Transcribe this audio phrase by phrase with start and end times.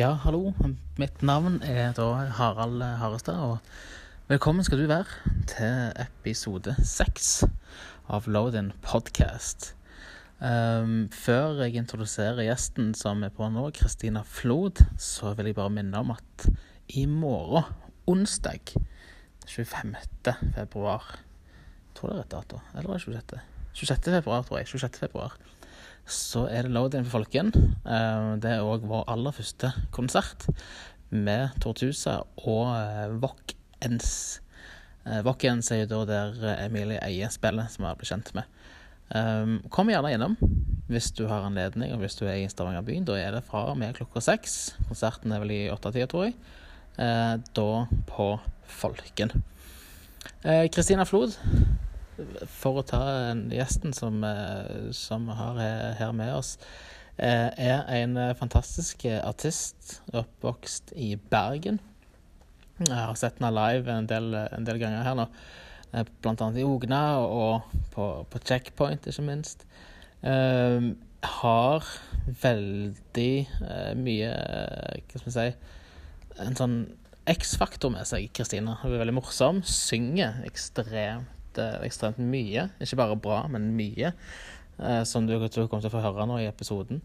[0.00, 0.54] Ja, hallo.
[0.96, 2.04] Mitt navn er da
[2.38, 3.58] Harald Harestad, og
[4.30, 7.42] velkommen skal du være til episode seks
[8.08, 9.74] av Load-In Podcast.
[10.40, 15.74] Um, før jeg introduserer gjesten som er på nå, Kristina Flod, så vil jeg bare
[15.76, 16.48] minne om at
[16.96, 17.68] i morgen,
[18.08, 18.72] onsdag
[19.44, 19.98] 25.
[20.56, 21.12] februar
[21.92, 22.64] tror det er rett dato.
[22.72, 23.44] Eller var det 26.?
[23.84, 24.12] 26.
[24.16, 24.72] februar, tror jeg.
[24.72, 25.04] 26.
[25.04, 25.36] februar
[26.12, 27.52] så er det Load In for folken.
[27.84, 30.46] Eh, det er òg vår aller første konsert
[31.10, 34.12] med Tortusa og eh, Vock-Ens.
[35.24, 38.58] Vock-Ens er jo da der Emilie Eie spiller, som vi har blitt kjent med.
[39.72, 40.36] Kom gjerne innom
[40.92, 43.06] hvis du har anledning, og hvis du er i Stavanger byen.
[43.08, 44.76] Da er det fra og med klokka seks.
[44.90, 46.36] Konserten er vel i åttetida, tror jeg.
[47.56, 47.68] Da
[48.12, 48.28] på
[48.70, 49.32] Folken.
[50.44, 51.34] Kristina Flod
[52.50, 53.02] for å ta
[53.52, 55.60] gjesten som, eh, som har
[55.98, 56.58] her med oss,
[57.18, 61.80] eh, er en fantastisk artist oppvokst i Bergen.
[62.80, 65.26] Jeg har sett henne live en del, en del ganger her nå,
[66.22, 66.50] bl.a.
[66.56, 67.62] i Ogna og
[67.92, 69.66] på, på Checkpoint, ikke minst.
[70.20, 70.92] Uh,
[71.24, 71.86] har
[72.42, 73.32] veldig
[73.96, 74.32] mye
[75.08, 75.46] Hva skal vi si
[76.44, 76.74] En sånn
[77.30, 78.78] X-faktor med seg, Kristina.
[78.80, 79.60] Hun er veldig morsom.
[79.64, 82.68] Synger ekstremt Eh, ekstremt mye.
[82.80, 84.12] Ikke bare bra, men mye.
[84.80, 87.02] Eh, som du, du kommer til å få høre nå i episoden.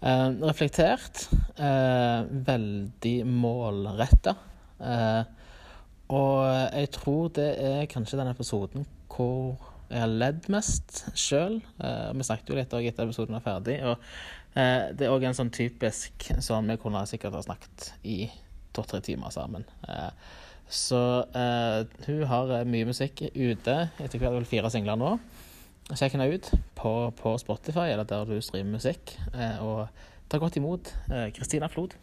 [0.00, 1.26] Eh, reflektert.
[2.48, 4.36] veldig målretta.
[6.08, 9.58] og jeg tror det er kanskje den episoden hvor
[9.90, 11.58] jeg har ledd mest sjøl.
[11.58, 13.80] vi snakket jo litt etter episoden var ferdig.
[13.82, 13.96] Og
[14.54, 18.28] det er òg en sånn typisk sånn vi kunne sikkert ha snakket i
[18.78, 19.66] to-tre timer sammen.
[19.88, 20.10] Uh,
[20.68, 23.76] så uh, hun har eh, mye musikk ute.
[23.98, 25.14] Etter hvert vel fire singler nå.
[25.88, 29.16] Sjekk henne ut på, på, Spotify eller der du streamer musikk.
[29.32, 29.86] Uh, og
[30.28, 30.92] ta godt imot
[31.36, 31.96] Kristina uh, Flod.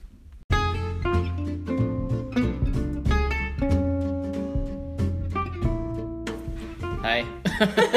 [7.05, 7.21] Hei.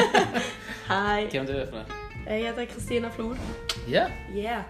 [0.92, 1.28] Hei.
[1.32, 1.86] Hvem du er for det?
[2.28, 3.36] Jeg heter Kristina Flod.
[3.88, 4.10] Yeah.
[4.36, 4.62] yeah.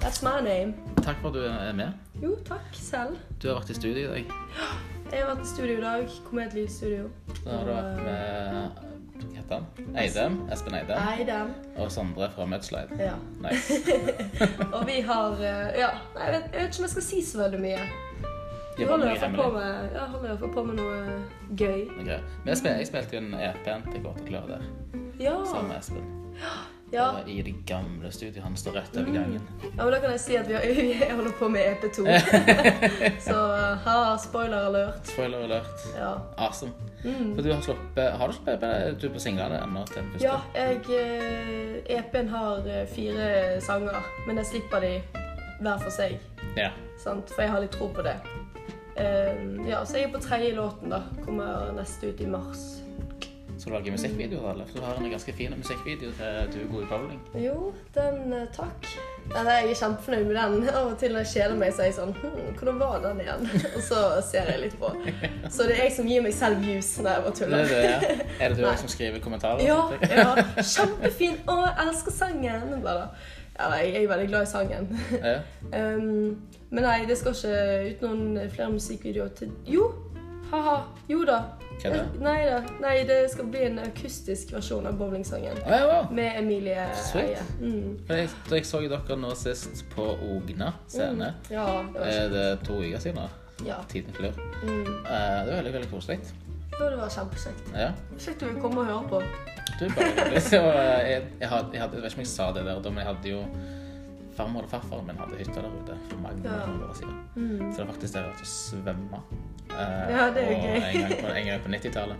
[0.00, 0.74] That's my name.
[0.96, 1.92] Takk for at du er med.
[2.22, 3.16] Jo, takk selv.
[3.42, 4.90] Du har vært i studio i dag.
[5.12, 6.18] Jeg har vært i studio i dag.
[6.30, 7.08] Komedlivsstudio.
[7.44, 9.96] Da har du vært med hva heter han?
[9.96, 10.38] Eidem?
[10.52, 10.98] Espen Eidem.
[11.12, 11.52] Eidem.
[11.76, 12.98] Og Sondre fra Mudslide.
[12.98, 13.14] Ja.
[13.44, 13.78] Nice.
[14.76, 17.42] og vi har eh, Ja, jeg vet, jeg vet, ikke om jeg skal si så
[17.44, 17.80] veldig mye.
[18.78, 20.96] Vi holder iallfall på, med, ja, holder på med noe
[21.54, 21.84] gøy.
[22.00, 22.18] Okay.
[22.42, 24.70] Men jeg, spil, jeg spilte jo en EP-en til Gåte Klør der.
[25.20, 25.36] Ja.
[25.46, 26.08] Sammen med Espen.
[26.40, 26.56] Ja.
[26.94, 27.18] Ja.
[27.26, 28.44] I det gamle studioet.
[28.44, 29.40] Han står rett over gangen.
[29.62, 32.04] Ja, men Da kan jeg si at vi, har, holder på med EP2.
[33.28, 33.38] så
[33.84, 35.06] ha, spoiler alert.
[35.06, 35.86] Spoiler alert.
[35.98, 36.12] Ja.
[36.36, 36.72] Awesome.
[37.04, 37.34] Mm.
[37.34, 39.82] For du har sluppet Har du sluppet du på singlene ennå?
[40.20, 40.80] Ja, jeg
[41.84, 44.94] EP-en eh, e har eh, fire sanger, men jeg slipper de
[45.60, 46.16] hver for seg.
[46.56, 46.70] Ja.
[47.02, 47.30] Sant?
[47.34, 48.16] For jeg har litt tro på det.
[48.94, 51.02] Um, ja, så jeg er på tredje låten, da.
[51.24, 52.73] Kommer neste ut i mars.
[53.64, 54.66] Så du lage musikkvideo, eller?
[54.66, 57.20] For du har en ganske fin musikkvideo til Du er god i bowling.
[57.44, 58.88] Jo, den uh, takk.
[59.30, 60.68] Ja, jeg er kjempefornøyd med den.
[60.68, 63.22] Av og til når jeg kjeder meg, så er jeg sånn hm, Hvordan var den
[63.24, 63.48] igjen?
[63.78, 64.92] Og så ser jeg litt på.
[65.48, 67.64] Så det er jeg som gir meg selv views når jeg bare tuller.
[67.72, 68.28] Det er, det, ja.
[68.36, 69.64] er det du som skriver kommentarer?
[69.64, 69.80] Ja.
[70.12, 70.46] ja.
[70.60, 71.40] Kjempefin!
[71.48, 72.70] Å, jeg elsker sangen!
[72.84, 73.10] Bare.
[73.56, 74.92] Ja, jeg er veldig glad i sangen.
[75.16, 75.38] Ja.
[75.72, 76.36] um,
[76.74, 77.58] men nei, det skal ikke
[77.88, 79.94] ut noen flere musikkvideoer til Jo!
[80.52, 80.82] Ha-ha.
[81.08, 81.46] Jo da.
[81.84, 82.20] Hva er det?
[82.24, 82.58] Nei da.
[82.80, 85.58] Nei, det skal bli en akustisk versjon av bowlingsangen.
[85.66, 86.12] Ah, ja, wow.
[86.16, 86.86] Med Emilie
[87.20, 87.42] Eie.
[87.60, 87.98] Mm.
[88.08, 91.34] Jeg, jeg, så dere nå sist på Ogna scene.
[91.34, 91.52] Mm.
[91.52, 93.20] Ja, det er det to uker siden?
[93.20, 93.66] Da.
[93.68, 93.76] Ja.
[93.90, 94.32] Tiden flyr.
[94.62, 94.80] Mm.
[94.80, 96.18] Uh, det var veldig veldig koselig.
[96.74, 97.70] Det var kjempekjekt.
[97.76, 97.92] Ja.
[98.16, 99.22] Kjekt du vil komme og høre på.
[99.74, 102.80] Du, bare, så, jeg, jeg, jeg, hadde, jeg, vet ikke om jeg sa det der,
[102.88, 103.42] men jeg hadde jo
[104.34, 106.64] farmor og farfaren min hadde hytta der ute for mange ja.
[106.88, 107.20] år siden.
[107.36, 107.58] Mm.
[107.60, 109.20] Så det er faktisk der å svømme.
[109.74, 110.76] Uh, ja, det er jo gøy.
[110.78, 112.16] en gang på, en gang på 90-tallet.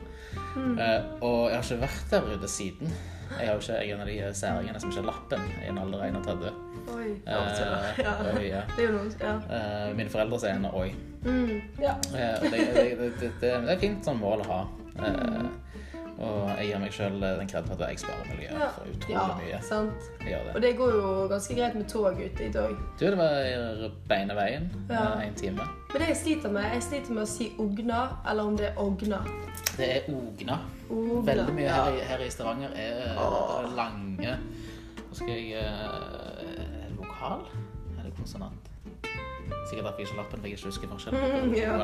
[0.56, 0.78] Mm.
[0.78, 2.94] Uh, og jeg har ikke vært der ute siden.
[3.38, 5.68] Jeg, har jo ikke, jeg er en av de særingene som ikke har lappen i
[5.70, 6.52] en alder av 31.
[6.94, 7.08] Oi.
[7.26, 8.14] Ja, uh, ja.
[8.34, 8.62] Oi, ja.
[8.74, 9.34] Det er jo noe, ja.
[9.96, 10.88] mine foreldre sier en oi.
[11.24, 11.54] Mm.
[11.80, 11.94] Ja.
[12.12, 14.62] det, det, det, det, er fint sånn mål å ha.
[14.98, 15.48] Mm.
[16.18, 18.68] Og jeg gir meg sjøl den kreden at jeg sparer miljøet ja.
[18.76, 19.60] for utrolig ja, mye.
[19.66, 20.10] Sant.
[20.20, 20.36] Det.
[20.54, 22.76] Og det går jo ganske greit med tog ute i dag.
[23.00, 24.68] Du, det var beine veien.
[24.90, 25.06] Ja.
[25.24, 25.66] En time.
[25.92, 28.00] Men det jeg sliter med, jeg sliter med å si Ogna,
[28.30, 29.20] eller om det er Ogna.
[29.74, 30.60] Det er Ogna.
[30.90, 31.20] Ogna.
[31.32, 34.36] Veldig mye her, i, her i Stavanger er, er lange
[35.04, 37.46] Nå skal jeg det vokal?
[37.98, 38.63] Er det konsonant?
[39.68, 41.44] Sikkert derfor jeg ikke lappen, for jeg ikke husker forskjellen.
[41.44, 41.76] Mm, ja.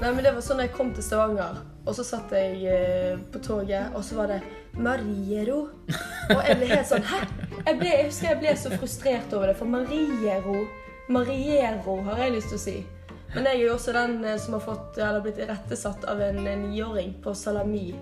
[0.00, 3.42] Nei, men det var sånn jeg kom til Stavanger, og så satt jeg eh, på
[3.44, 4.40] toget, og så var det
[4.78, 5.60] Mariero.
[6.32, 7.20] Og jeg ble helt sånn Hæ?
[7.66, 10.62] Jeg, ble, jeg husker jeg ble så frustrert over det, for Mariero
[11.12, 12.76] Mariero, har jeg lyst til å si.
[13.34, 16.42] Men jeg er jo også den eh, som har fått, eller blitt irettesatt av en
[16.66, 17.92] niåring på salami.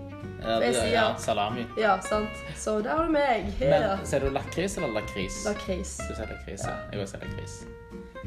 [0.41, 1.65] Ja, det, sier, ja, salami.
[1.79, 2.41] Ja, sant.
[2.57, 3.51] Så der har du meg.
[3.61, 5.43] Men Ser du lakris eller lakris?
[5.45, 5.99] Lakris.
[6.07, 6.75] Du sier lakris, ja.
[6.91, 7.61] Jeg også sier lakris.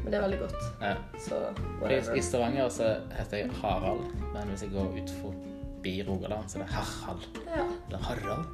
[0.05, 0.65] Men det er veldig godt.
[0.81, 0.95] Ja.
[1.17, 1.37] Så,
[2.13, 4.03] I Stavanger så heter jeg Harald,
[4.35, 7.39] men hvis jeg går ut forbi Rogaland, så er det Harald.
[7.47, 7.63] Ja.
[7.87, 8.45] Eller Harald.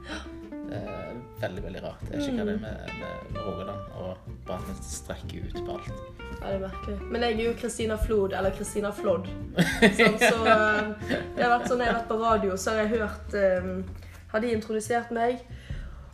[0.70, 2.06] Det er veldig, veldig rart.
[2.08, 5.58] Jeg vet ikke hva det er med, med Rogaland og bare at vi strekker ut
[5.60, 5.90] på alt.
[6.30, 6.96] Ja, det er merkelig.
[7.12, 9.28] Men jeg er jo Kristina Flod, eller Kristina Flod.
[10.00, 10.94] Sånn, så uh,
[11.36, 13.84] det har vært sånn jeg har vært på radio, så har jeg hørt um,
[14.32, 15.44] Har de introdusert meg.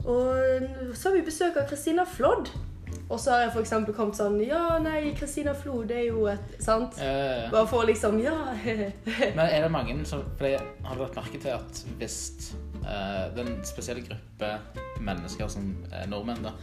[0.02, 2.50] Og så har vi besøk av Kristina Flodd.
[3.10, 3.74] Og så har jeg f.eks.
[3.96, 7.00] kommet sånn Ja, nei, Kristina Flo, det er jo et Sant?
[7.00, 8.36] Uh, Bare for liksom Ja.
[9.38, 12.20] men er det mange som For jeg har lagt merke til at hvis
[12.84, 14.52] uh, den spesielle gruppe
[15.04, 16.54] mennesker som er nordmenn, da,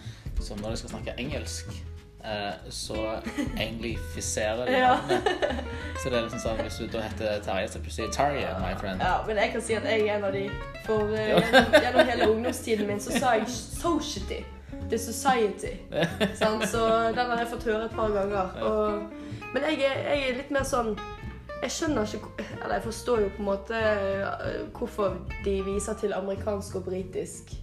[0.42, 1.70] som når de skal snakke engelsk
[2.24, 2.98] uh, så
[3.60, 4.96] anglifiserer de ja.
[6.02, 9.00] Så det er liksom sånn hvis du da heter Terje, så plutselig Tarje, my friend.
[9.00, 10.48] Ja, men jeg kan si at jeg er en av de.
[10.84, 14.42] For gjennom, gjennom hele ungdomstiden min så sa jeg Society.
[14.90, 15.74] The Society.
[16.72, 18.56] så den har jeg fått høre et par ganger.
[18.62, 19.02] Og,
[19.54, 20.94] men jeg er, jeg er, litt mer sånn
[21.62, 25.14] Jeg skjønner ikke Eller jeg forstår jo på en måte eh, hvorfor
[25.44, 27.54] de viser til amerikansk og britisk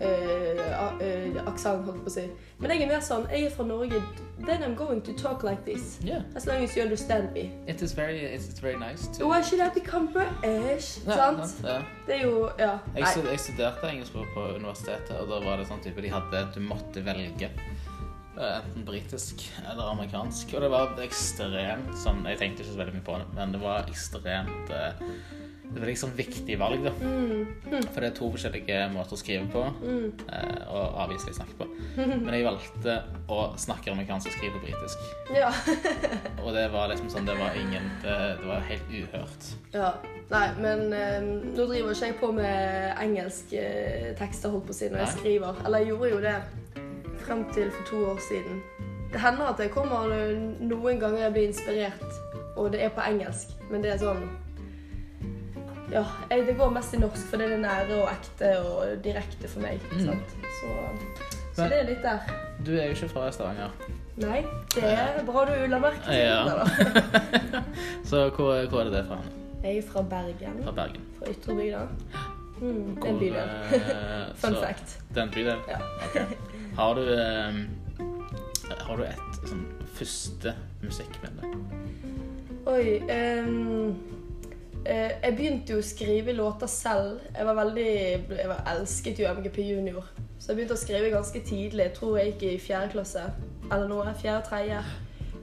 [0.00, 2.24] uh, aksent, holdt på å si.
[2.58, 4.00] Men jeg er mer sånn Jeg er fra Norge.
[4.46, 5.98] Then I'm going to talk like this.
[6.04, 6.22] Yeah.
[6.36, 7.50] As long as you understand me.
[7.66, 9.26] It is very, it's very nice to...
[9.26, 10.98] Why should I become British?
[11.06, 11.58] Ja, sant?
[11.64, 11.80] Ja.
[12.06, 12.78] Det er jo Ja.
[12.96, 16.46] Jeg, jeg studerte engelsk på, på, universitetet, og da var det sånn type de hadde
[16.54, 17.50] Du måtte velge.
[18.38, 20.54] Eh, enten britisk eller amerikansk.
[20.54, 23.62] Og det var ekstremt sånn Jeg tenkte ikke så veldig mye på det, men det
[23.62, 25.02] var ekstremt eh,
[25.70, 26.92] det var liksom viktig valg, da.
[27.02, 27.46] Mm.
[27.92, 30.06] For det er to forskjellige måter å skrive på, mm.
[30.32, 31.66] Eh, og avviselig snakke på.
[31.98, 32.94] Men jeg valgte
[33.28, 35.04] å snakke amerikansk og skrive britisk.
[35.36, 35.50] Ja.
[36.44, 39.50] og det var liksom sånn Det var ingen Det, det var helt uhørt.
[39.74, 39.92] Ja.
[40.28, 43.62] Nei, men um, nå driver ikke jeg på med engelske
[44.18, 45.62] tekster, holdt på å si, når jeg skriver.
[45.64, 46.36] Eller jeg gjorde jo det
[47.24, 48.60] frem til for to år siden.
[49.12, 50.10] Det hender at jeg kommer
[50.60, 52.20] noen ganger jeg blir inspirert,
[52.60, 54.26] og det er på engelsk, men det er sånn
[55.92, 59.48] ja, jeg, det går mest i norsk, for det er nære og ekte og direkte
[59.48, 59.80] for meg.
[59.92, 60.00] Mm.
[60.00, 60.16] Så,
[60.60, 62.34] så Men, det er litt der.
[62.66, 63.74] Du er jo ikke fra Stavanger.
[64.18, 64.42] Nei,
[64.74, 66.64] det er bra du la merke til ja.
[68.08, 69.20] så hvor, hvor, er det det fra?
[69.62, 70.58] Jeg er fra Bergen.
[70.64, 71.06] Fra Bergen.
[71.18, 71.84] Fra Ytrebygda.
[72.58, 73.36] Mm, en bydel.
[73.78, 74.98] Eh, Fun fact.
[75.14, 75.62] Det er en bydel?
[75.70, 75.78] Ja.
[76.08, 76.26] Okay.
[76.76, 77.62] Har du um,
[78.80, 79.64] Har du et sånn
[79.94, 81.54] første musikkminne?
[82.68, 84.17] Oi um, Eh,
[84.86, 87.18] jeg begynte jo å skrive låter selv.
[87.34, 87.90] Jeg var veldig,
[88.38, 90.06] jeg var elsket jo MGP Junior.
[90.38, 91.88] Så jeg begynte å skrive ganske tidlig.
[91.88, 93.26] Jeg tror jeg gikk i fjerde klasse.
[93.68, 94.14] Eller noe.
[94.22, 94.80] Fjerde-tredje.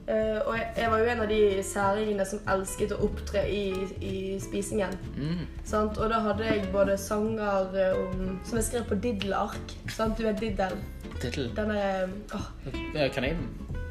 [0.06, 3.62] Uh, og jeg, jeg, var jo en av de særingene som elsket å opptre i,
[4.06, 4.94] i spisingen.
[5.18, 5.40] Mm.
[5.82, 9.74] Og da hadde jeg både sanger um, som jeg skrev på Diddle-ark.
[10.18, 10.78] Du er Diddle.
[11.22, 11.50] Diddle?
[11.58, 11.80] Denne
[12.38, 12.48] oh.
[13.14, 13.48] Kaninen?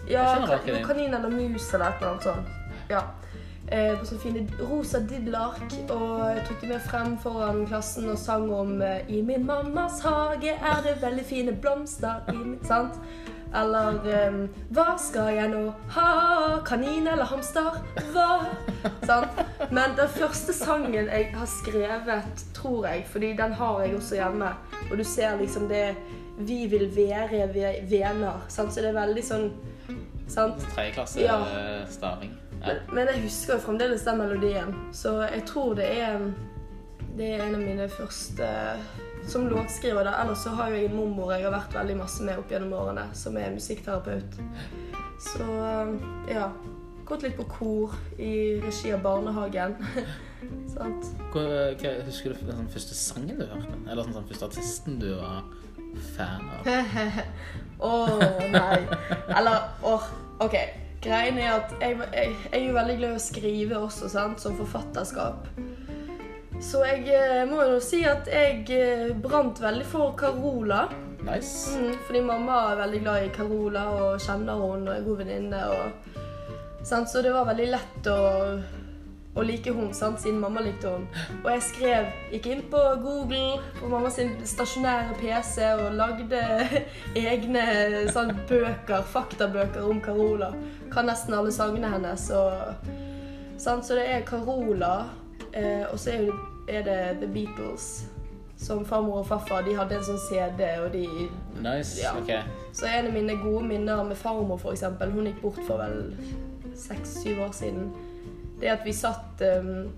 [0.09, 2.47] Ja, kan, kanin eller mus eller et eller annet sånt.
[2.89, 3.25] Ja eh,
[4.00, 5.78] på sånne fine rosa diddelark.
[5.94, 10.02] Og jeg tok de med frem foran klassen og sang om eh, I min mammas
[10.06, 13.00] hage er det veldig fine blomster i min Sant?
[13.56, 14.40] Eller um,
[14.76, 15.62] Hva skal jeg nå
[15.96, 16.08] ha?
[16.68, 17.78] Kanin eller hamster?
[18.12, 18.42] Hva?
[19.07, 19.40] Sant?
[19.72, 24.52] Men den første sangen jeg har skrevet, tror jeg, fordi den har jeg også hjemme,
[24.90, 25.95] og du ser liksom det
[26.38, 27.48] Vi vil være
[27.90, 28.44] venner.
[28.52, 28.74] Sant?
[28.74, 29.48] Så det er veldig sånn
[30.28, 30.60] Sant?
[30.74, 31.38] Tredjeklasse ja.
[31.88, 32.34] staving.
[32.66, 36.31] Men, men, jeg husker jo fremdeles den melodien, så jeg tror det er
[37.16, 38.48] Det er en av mine første
[39.28, 40.04] som låtskriver.
[40.04, 40.22] da.
[40.22, 42.74] Ellers så har jo jeg en mormor jeg har vært veldig masse med opp gjennom
[42.76, 44.40] årene, som er musikkterapeut.
[45.24, 45.48] Så
[46.28, 46.50] ja.
[47.06, 49.76] Gått litt på kor i regi av barnehagen.
[50.76, 51.12] Sant?
[51.31, 53.78] Husker du den første sangen du hørte?
[53.86, 55.45] Eller den første artisten du var
[56.18, 56.72] fan av?
[57.86, 58.80] Å oh, nei.
[59.30, 60.10] Eller åh, oh,
[60.48, 60.84] OK.
[61.06, 64.42] Greien er at jeg, jeg, jeg, er jo veldig glad i å skrive også, sant?
[64.42, 65.50] som forfatterskap.
[66.64, 70.88] Så jeg eh, må jo si at jeg eh, brant veldig for Carola.
[71.28, 71.76] Nice.
[71.78, 75.62] Mm, fordi mamma er veldig glad i Carola og kjenner hun og er god venninne.
[76.85, 78.19] Så det var veldig lett å
[79.35, 80.21] å like hun, sant?
[80.23, 81.07] siden mamma likte hun.
[81.42, 86.42] Og jeg skrev, gikk inn på Google på mamma sin stasjonære PC og lagde
[87.25, 87.65] egne
[88.15, 90.54] sånn, bøker, faktabøker om Carola.
[90.94, 92.30] Kan nesten alle sangene hennes.
[92.31, 92.89] Og,
[93.59, 93.83] sant?
[93.87, 95.09] Så det er Carola,
[95.51, 96.30] eh, og så er,
[96.69, 98.06] er, det The Beatles.
[98.57, 101.04] som farmor og farfar de hadde en sånn CD, og de
[101.59, 102.13] Nice, ja.
[102.15, 102.31] ok.
[102.71, 106.15] Så en av mine gode minner med farmor, for eksempel, hun gikk bort for vel
[106.80, 107.89] seks-syv år siden,
[108.62, 109.92] det at vi satt um,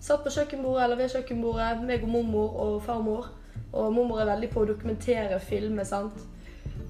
[0.00, 3.32] Satt på kjøkkenbordet eller ved kjøkkenbordet, meg og mormor og farmor.
[3.72, 6.20] Og mormor er veldig på å dokumentere filmer, sant.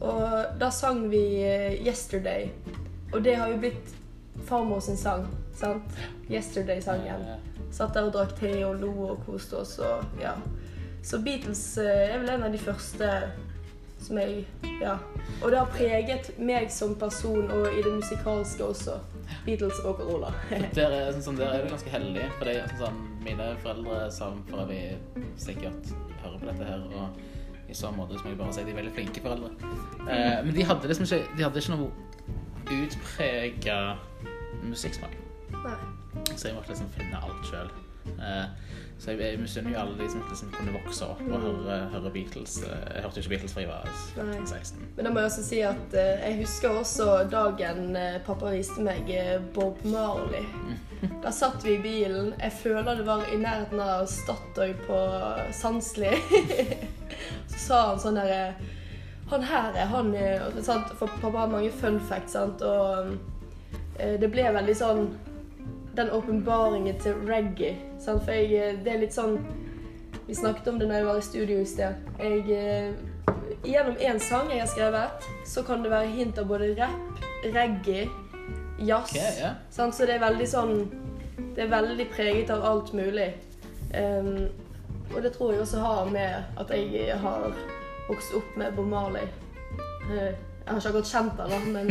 [0.05, 2.51] Og da sang vi uh, 'Yesterday'.
[3.15, 3.95] Og det har jo blitt
[4.45, 5.25] farmor sin sang,
[5.57, 5.97] sant.
[6.29, 7.25] 'Yesterday'-sangen.
[7.73, 10.37] Satt der og drakk te og lo og koste oss og ja.
[11.03, 13.11] Så Beatles eh, er vel en av de første
[14.01, 14.47] som jeg
[14.83, 14.97] Ja.
[15.43, 18.99] Og det har preget meg som person og i det musikalske også.
[19.47, 20.33] Beatles og Carola.
[20.77, 22.27] der, er, sånn, der er du ganske heldig.
[22.39, 24.99] For det, sånn, mine foreldre som for øvrig
[25.41, 25.93] sikkert
[26.23, 26.85] hører på dette her.
[26.89, 29.53] Og i så måte så må jeg bare si de er veldig flinke foreldre.
[30.09, 31.91] Eh, men de hadde liksom ikke, de hadde ikke noe
[32.79, 33.79] utprega
[34.65, 35.17] musikksmak.
[36.35, 37.71] Så jeg måtte liksom finne alt sjøl.
[38.99, 42.11] Så jeg, jeg misunner jo alle de som liksom kunne vokse opp og høre, høre
[42.11, 42.57] Beatles.
[42.67, 43.87] Jeg hørte jo ikke Beatles fra jeg var
[44.49, 44.89] 16.
[44.97, 48.83] Men da må jeg også si at uh, jeg husker også dagen uh, pappa viste
[48.83, 49.13] meg
[49.55, 50.47] Bob Marley.
[51.23, 52.33] Da satt vi i bilen.
[52.43, 54.99] Jeg føler det var i nærheten av Statoil på
[55.55, 56.11] Sandsli.
[57.53, 58.57] Så sa han sånn derre
[59.31, 60.11] Han her er han
[60.59, 60.91] sant?
[60.99, 62.65] For pappa har mange fun facts, sant?
[62.67, 63.15] og
[63.99, 65.09] det ble veldig sånn
[65.99, 67.77] den åpenbaringen til reggae.
[68.09, 68.25] Sant?
[68.25, 69.39] For jeg, eh, det er litt sånn
[70.29, 72.09] Vi snakket om det når jeg var i studio i sted.
[72.21, 72.93] Jeg, eh,
[73.65, 78.09] gjennom én sang jeg har skrevet, så kan det være hint av både rapp, reggae,
[78.79, 79.15] jazz.
[79.15, 79.57] Okay, yeah.
[79.73, 80.75] Så det er veldig sånn
[81.57, 83.33] Det er veldig preget av alt mulig.
[83.95, 84.47] Um,
[85.15, 87.57] og det tror jeg også har med at jeg har
[88.09, 89.27] vokst opp med Bob Marley.
[90.07, 90.37] Uh,
[90.69, 91.87] jeg har ikke akkurat kjent henne, men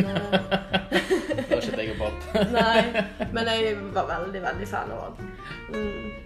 [1.37, 2.25] Det var ikke deg og Bob?
[2.53, 3.03] Nei,
[3.33, 5.31] men jeg var veldig, veldig fan av henne.
[5.73, 6.17] Mm.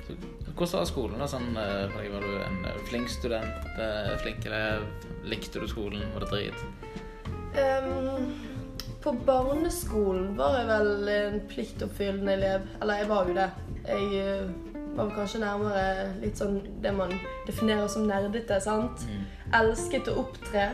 [0.52, 1.22] Hvordan var skolen?
[1.22, 1.28] da?
[1.32, 3.68] Sånn, eh, var du en eh, flink student?
[3.80, 4.84] Eh, flink elev?
[5.24, 6.04] Likte du skolen?
[6.14, 6.60] Var det drit?
[7.56, 8.28] Um,
[9.02, 12.68] på barneskolen var jeg vel en pliktoppfyllende elev.
[12.82, 13.50] Eller jeg var jo det.
[13.88, 14.52] Jeg
[14.98, 15.86] var vel kanskje nærmere
[16.22, 17.16] litt sånn det man
[17.48, 18.60] definerer som nerdete.
[18.62, 19.08] sant?
[19.08, 19.24] Mm.
[19.64, 20.72] Elsket å opptre.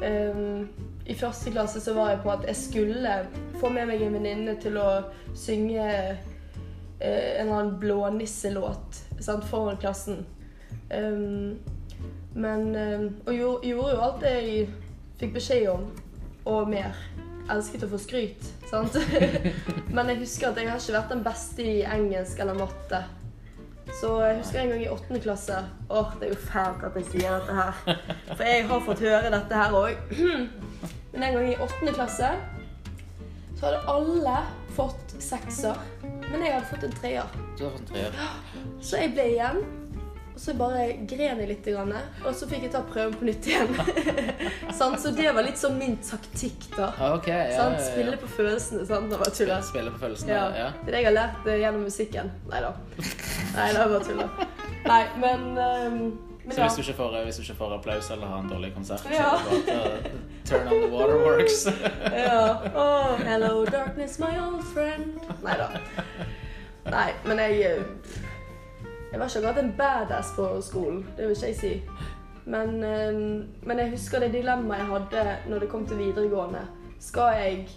[0.00, 0.70] Um,
[1.06, 3.18] i første klasse så var jeg på at jeg skulle
[3.60, 4.88] få med meg en venninne til å
[5.38, 6.16] synge eh,
[6.98, 9.02] en eller annen blånisselåt
[9.50, 10.24] foran klassen.
[10.90, 11.58] Um,
[12.34, 14.66] men um, Og gjorde, gjorde, jo alt jeg
[15.18, 15.86] fikk beskjed om,
[16.46, 16.98] og mer.
[17.50, 18.98] Elsket å få skryt, sant.
[19.94, 23.04] men jeg husker at jeg har ikke vært den beste i engelsk eller matte.
[23.94, 27.06] Så jeg husker en gang i åttende klasse Åh, det er jo fælt at jeg
[27.12, 28.00] sier dette her.
[28.32, 30.00] For jeg har fått høre dette her òg.
[31.16, 32.28] Men en gang i åttende klasse
[33.56, 34.36] så hadde alle
[34.76, 35.78] fått sekser.
[36.02, 37.38] Men jeg hadde fått en treer.
[37.56, 38.18] Du har fått en treer.
[38.84, 39.62] Så jeg ble igjen.
[40.34, 41.70] Og så bare gren jeg litt.
[41.72, 43.72] Og så fikk jeg ta prøven på nytt igjen.
[44.76, 46.90] så det var litt sånn min taktikk, da.
[47.14, 47.80] Okay, ja, ja, ja.
[47.88, 48.84] Spille på følelsene.
[48.84, 49.08] sant?
[49.08, 49.62] Det var tulla.
[49.64, 50.68] Spille på følelsene, ja.
[50.82, 52.28] Det er det jeg har lært uh, gjennom musikken.
[52.52, 52.76] Nei da.
[53.00, 54.28] Nei, det var bare tulla.
[54.92, 56.02] Nei, men um,
[56.50, 59.06] så hvis du, ikke får, hvis du ikke får applaus eller har en dårlig konsert,
[59.10, 59.30] ja.
[59.38, 60.10] så bare
[60.44, 61.66] turn on the waterworks.
[62.26, 62.50] ja.
[62.74, 65.18] Oh, hello darkness, my old friend.
[65.42, 65.66] Nei da.
[66.90, 67.82] Nei, men jeg eh,
[69.12, 71.06] Jeg var ikke akkurat en badass på skolen.
[71.16, 71.80] Det vil ikke jeg si.
[72.44, 73.18] Men, eh,
[73.66, 76.62] men jeg husker det dilemmaet jeg hadde når det kom til videregående.
[77.00, 77.68] Skal jeg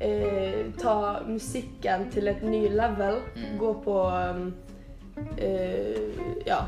[0.00, 3.18] eh, ta musikken til et ny level?
[3.34, 3.58] Mm.
[3.58, 3.98] Gå på
[5.38, 6.62] eh, Ja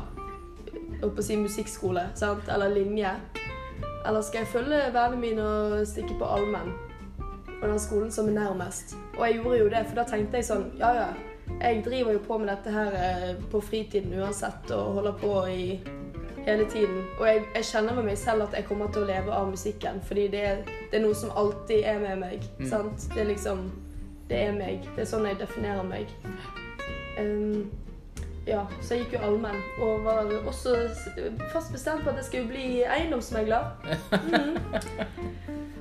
[1.01, 2.49] holdt på å si musikkskole sant?
[2.51, 3.13] eller linje?
[4.05, 6.73] Eller skal jeg følge vennene mine og stikke på allmenn?
[7.61, 8.97] og den skolen som er nærmest.
[9.17, 11.07] Og jeg gjorde jo det, for da tenkte jeg sånn Ja, ja.
[11.61, 15.65] Jeg driver jo på med dette her eh, på fritiden uansett og holder på i
[16.47, 17.03] hele tiden.
[17.19, 20.01] Og jeg, jeg kjenner med meg selv at jeg kommer til å leve av musikken,
[20.07, 20.43] fordi det,
[20.91, 22.47] det er noe som alltid er med meg.
[22.59, 22.67] Mm.
[22.69, 23.07] sant?
[23.13, 23.67] Det er liksom
[24.29, 24.87] Det er meg.
[24.95, 26.09] Det er sånn jeg definerer meg.
[27.21, 27.69] Um,
[28.47, 29.61] ja, så jeg gikk jo allmenn.
[29.81, 30.75] Og var også
[31.53, 33.71] fast bestemt på at jeg skulle bli eiendomsmegler.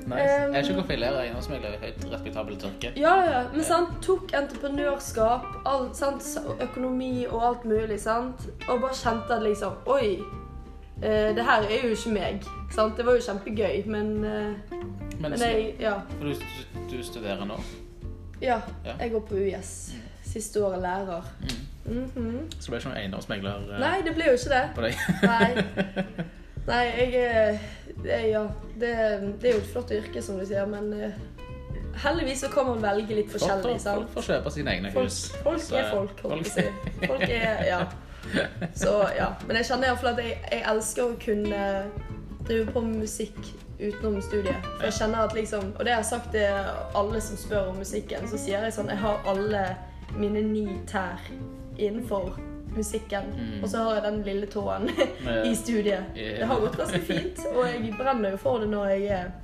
[0.04, 0.11] Mm.
[0.11, 0.23] nice.
[0.23, 2.90] jeg er ikke hvorfor jeg lærer eiendomsmegler i høyt respektabelt yrke.
[3.00, 6.26] Ja, ja, men sant, tok entreprenørskap, alt, sant,
[6.61, 8.44] økonomi og alt mulig, sant.
[8.68, 10.18] Og bare kjente at liksom Oi,
[11.00, 12.44] eh, det her er jo ikke meg.
[12.75, 12.97] Sant?
[12.97, 14.52] Det var jo kjempegøy, men eh,
[15.21, 15.94] Men, men jeg, ja.
[16.18, 16.35] For du,
[16.90, 17.56] du, studerer nå?
[18.42, 19.94] Ja, ja, jeg går på UiS.
[20.23, 21.33] Siste året lærer.
[21.40, 21.63] Mm.
[21.87, 22.50] Mm -hmm.
[22.50, 23.57] Så det ble ikke noen eiendomsmegler?
[23.71, 24.64] Uh, Nei, det ble jo ikke det.
[24.75, 24.95] På deg.
[25.23, 25.64] Nei.
[26.71, 27.61] Nei, jeg
[28.03, 28.43] det, Ja,
[28.81, 28.91] det,
[29.43, 31.12] det, er jo et flott yrke, som du sier, men uh,
[32.05, 33.81] heldigvis så kan man velge litt forskjellig.
[33.81, 35.33] Folk får kjøpe sine egne folk, hus.
[35.43, 37.07] Folk, er folk, holdt jeg på å si.
[37.07, 37.85] Folk er Ja.
[38.75, 39.35] Så ja.
[39.47, 41.64] Men jeg kjenner iallfall at jeg, jeg elsker å kunne
[42.49, 43.41] drive på med musikk
[43.81, 44.69] utenom studiet.
[44.76, 46.47] For jeg kjenner at liksom Og det jeg har jeg sagt til
[46.97, 49.67] alle som spør om musikken, så sier jeg sånn Jeg har alle
[50.17, 51.21] mine ni tær
[51.76, 52.35] innenfor
[52.76, 53.31] musikken.
[53.38, 53.62] Mm.
[53.62, 54.90] Og så har jeg den lille tåen
[55.50, 56.14] i studiet.
[56.14, 59.35] Det har gått ganske fint, og jeg brenner jo for det når jeg er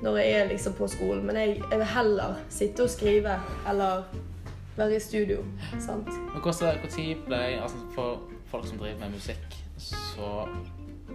[0.00, 1.26] når jeg er liksom på skolen.
[1.26, 3.36] Men jeg, jeg vil heller sitte og skrive
[3.68, 4.04] eller
[4.76, 5.44] være i studio.
[5.78, 6.08] sant?
[6.08, 10.48] Men Når ble altså For folk som driver med musikk, så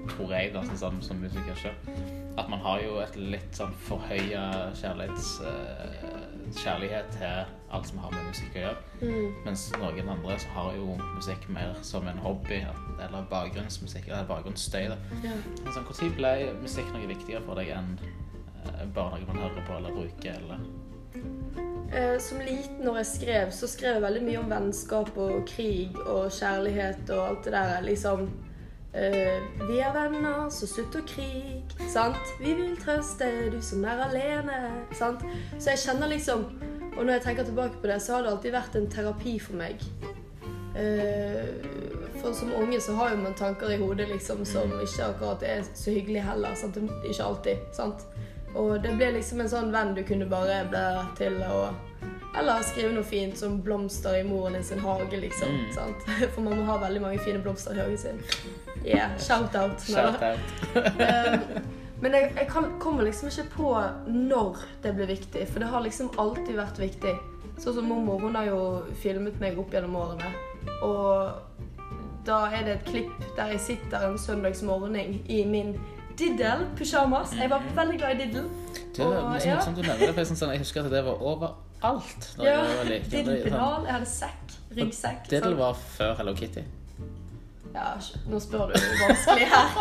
[0.09, 1.89] tror jeg, da, sånn, som musiker selv,
[2.37, 5.39] at man har jo et litt sånn forhøya kjærlighets...
[5.41, 8.77] Uh, kjærlighet til alt som har med musikk å gjøre.
[9.01, 9.33] Mm.
[9.45, 12.61] Mens noen andre så har jo musikk mer som en hobby,
[13.03, 14.87] eller bakgrunnsmusikk, eller bakgrunnsstøy.
[14.93, 14.99] da.
[15.25, 15.35] Ja.
[15.71, 19.79] Sånn, Når ble musikk noe viktigere for deg enn uh, bare noe man hører på
[19.79, 20.41] eller bruker?
[20.41, 20.65] eller...
[21.95, 25.95] Eh, som liten når jeg skrev, så skrev jeg veldig mye om vennskap og krig
[26.01, 27.75] og kjærlighet og alt det der.
[27.85, 28.25] Liksom
[28.95, 31.75] Uh, vi er venner så slutter krig.
[31.91, 32.29] Sant?
[32.39, 34.59] Vi vil trøste du som er alene.
[34.95, 35.25] Sant?
[35.59, 36.47] Så jeg kjenner liksom
[36.95, 39.57] Og når jeg tenker tilbake på det, så har det alltid vært en terapi for
[39.59, 39.81] meg.
[40.75, 41.65] Uh,
[42.21, 45.67] for som unge så har jo man tanker i hodet liksom som ikke akkurat er
[45.73, 46.55] så hyggelig heller.
[46.55, 46.79] Sant?
[47.03, 47.67] Ikke alltid.
[47.75, 48.07] Sant?
[48.55, 50.85] Og det ble liksom en sånn venn du kunne bare bli
[51.19, 51.59] til å
[52.39, 55.49] eller skrive noe fint som blomster i moren sin hage, liksom.
[55.49, 55.95] Mm.
[56.35, 58.21] For man må ha veldig mange fine blomster i hagen sin.
[58.85, 59.81] Yeah, shout-out.
[59.81, 60.21] Shout
[60.75, 61.63] um,
[62.03, 63.71] men jeg, jeg kan, kommer liksom ikke på
[64.11, 67.15] når det ble viktig, for det har liksom alltid vært viktig.
[67.55, 68.61] Sånn som mormor, hun har jo
[68.99, 70.31] filmet meg opp gjennom årene.
[70.83, 71.31] Og
[72.27, 75.75] da er det et klipp der jeg sitter en søndagsmorgen i min
[76.19, 77.35] diddel-pysjamas.
[77.39, 78.49] Jeg var veldig glad i diddel.
[78.95, 79.59] Det og, ja.
[79.65, 81.23] du nevner det, for jeg, sånn, jeg husker at det var
[81.85, 82.31] overalt.
[82.37, 83.85] Da ja, jeg var din Diddle-pennal.
[83.85, 84.57] Jeg hadde sekk.
[84.75, 85.29] Ryggsekk.
[85.29, 85.55] Det sånn.
[85.59, 86.65] var før Hello Kitty.
[87.75, 87.93] Ja,
[88.31, 89.79] nå spør du vanskelig her.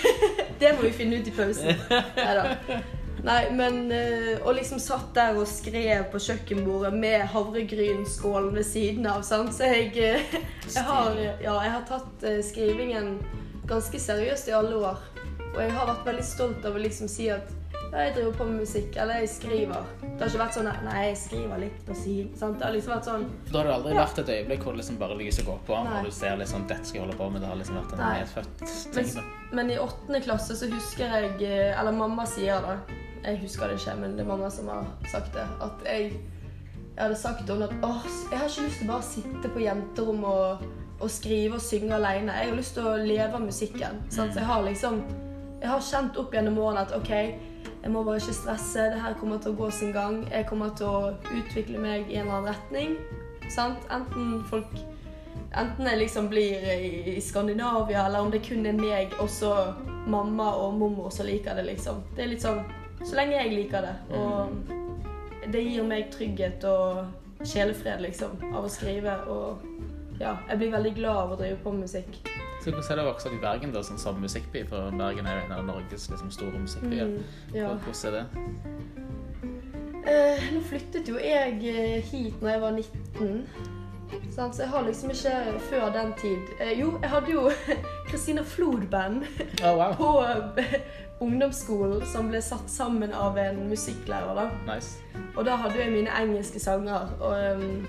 [0.60, 1.72] det må vi finne ut i pausen.
[2.16, 2.82] Neida.
[3.20, 9.08] Nei, men uh, Og liksom satt der og skrev på kjøkkenbordet med havregrynskålen ved siden
[9.08, 9.24] av.
[9.26, 9.52] Sant?
[9.56, 10.36] Så jeg, uh,
[10.68, 13.18] jeg, har, ja, jeg har tatt uh, skrivingen
[13.68, 15.00] ganske seriøst i alle år.
[15.50, 17.48] Og jeg har vært veldig stolt av å liksom si at
[17.90, 19.86] jeg driver på med musikk, eller jeg skriver.
[20.00, 22.30] Det har ikke vært sånn at nei, jeg skriver litt på siden.
[22.38, 22.58] Sant?
[22.60, 24.02] Det har liksom vært sånn Da har det aldri ja.
[24.04, 25.94] vært et øyeblikk hvor det liksom bare lyset går på, nei.
[25.98, 27.42] og du ser liksom dette skal jeg holde på med.
[27.42, 28.10] Det har liksom vært en nei.
[28.20, 29.08] medfødt ting.
[29.16, 32.98] Men, men, i åttende klasse så husker jeg eh, Eller mamma sier det.
[33.24, 35.46] Jeg husker det ikke, men det er mamma som har sagt det.
[35.66, 36.12] At jeg,
[36.94, 39.50] jeg hadde sagt til henne at åh, jeg har ikke lyst til å bare sitte
[39.50, 40.62] på jenterom og,
[41.00, 42.38] og skrive og synge alene.
[42.38, 44.00] Jeg har lyst til å leve av musikken.
[44.06, 44.30] Sant?
[44.30, 45.02] Så jeg har liksom
[45.60, 47.10] jeg har kjent opp gjennom årene at OK,
[47.82, 48.86] jeg må bare ikke stresse.
[48.92, 50.22] Det her kommer til å gå sin gang.
[50.30, 52.96] Jeg kommer til å utvikle meg i en eller annen retning.
[53.50, 53.86] Sant?
[53.92, 54.74] Enten folk
[55.50, 59.50] Enten jeg liksom blir i, Skandinavia, eller om det kun er meg og så
[60.10, 62.02] mamma og mormor som liker det, liksom.
[62.14, 62.60] Det er litt sånn
[63.00, 63.94] Så lenge jeg liker det.
[64.18, 69.16] Og det gir meg trygghet og sjelefred, liksom, av å skrive.
[69.32, 72.20] Og ja, jeg blir veldig glad av å drive på med musikk.
[72.60, 74.66] Så Hvordan er det å vokse opp i Bergen da, sånn som musikkby?
[74.68, 77.08] For Bergen er jo en av Norges liksom, store musikkbyer.
[77.08, 77.70] Mm, ja.
[77.86, 78.24] Hvordan er det?
[80.10, 83.40] Eh, nå flyttet jo jeg eh, hit når jeg var 19.
[84.34, 84.56] Sant?
[84.56, 85.34] Så jeg har liksom ikke
[85.70, 87.42] før den tid eh, Jo, jeg hadde jo
[88.08, 89.24] Christina Flod-band
[89.62, 89.94] oh, wow.
[89.96, 90.08] på
[90.60, 90.80] eh,
[91.24, 94.36] ungdomsskolen som ble satt sammen av en musikklærer.
[94.36, 94.74] da.
[94.74, 95.00] Nice.
[95.36, 97.08] Og da hadde jeg mine engelske sanger.
[97.20, 97.86] Og um,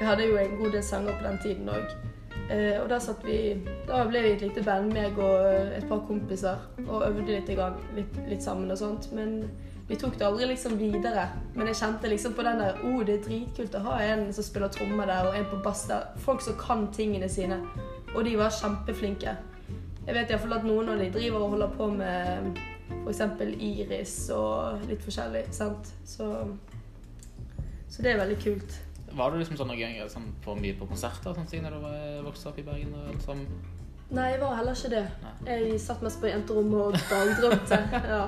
[0.00, 2.12] jeg hadde jo en god del sanger på den tiden òg.
[2.50, 3.56] Eh, og da vi
[3.88, 7.78] Da ble vi et lite band, meg og et par kompiser, og øvde litt, gang,
[7.96, 9.12] litt, litt, sammen og sånt.
[9.12, 9.48] Men
[9.88, 11.28] vi tok det aldri liksom videre.
[11.54, 14.30] Men jeg kjente liksom på den der Å, oh, det er dritkult å ha en
[14.32, 16.12] som spiller trommer der, og en på bass der.
[16.24, 17.60] Folk som kan tingene sine.
[18.14, 19.36] Og de var kjempeflinke.
[20.04, 22.58] Jeg vet iallfall at noen av de driver og holder på med
[23.04, 23.20] f.eks.
[23.56, 25.46] Iris og litt forskjellig.
[25.50, 25.94] sant?
[26.04, 26.28] Så,
[27.88, 28.76] så det er veldig kult.
[29.14, 31.88] Var du liksom sånn noen ganger sånn, på mye på konserter sånn, siden du
[32.26, 32.94] vokste opp i Bergen?
[32.98, 33.44] Og liksom?
[34.14, 35.04] Nei, jeg var heller ikke det.
[35.24, 35.32] Nei.
[35.48, 37.78] Jeg satt mest på jenterommet og dagdrømte.
[38.14, 38.24] ja.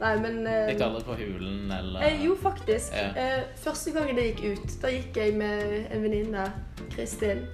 [0.00, 2.06] Nei, men eh, Gikk du aldri på Hulen, eller?
[2.06, 2.94] Eh, jo, faktisk.
[2.94, 3.10] Ja.
[3.20, 6.46] Eh, første gangen det gikk ut, da gikk jeg med en venninne,
[6.94, 7.44] Kristin.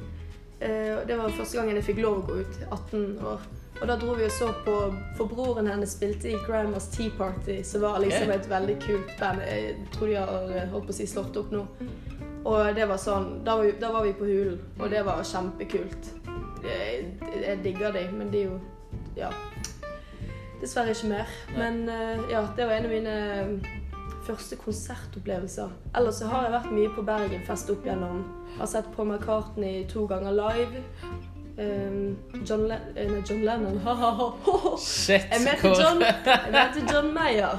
[0.60, 2.62] Eh, det var første gangen jeg fikk lov å gå ut.
[2.68, 3.50] 18 år.
[3.82, 4.74] Og da dro vi og så på
[5.18, 9.42] For broren hennes spilte i Grandmas Tea Party, som var liksom et veldig kult band.
[9.42, 11.64] Jeg tror de har eh, holdt på å si slått opp nå.
[12.44, 15.22] Og det var sånn Da var vi, da var vi på Hulen, og det var
[15.26, 16.10] kjempekult.
[16.62, 17.06] Jeg,
[17.42, 18.60] jeg digger de, men de er jo
[19.16, 19.30] Ja.
[20.62, 21.30] Dessverre ikke mer.
[21.56, 23.14] Men uh, ja, det var en av mine
[24.22, 25.72] første konsertopplevelser.
[25.98, 28.22] Ellers så har jeg vært mye på Bergenfest opp gjennom.
[28.60, 30.84] Har sett på McCartney to ganger live.
[31.58, 32.16] Um,
[32.48, 33.80] John, Le eh, nei, John Lennon
[34.80, 36.02] Shit, Jeg mente John,
[36.92, 37.58] John Mayer.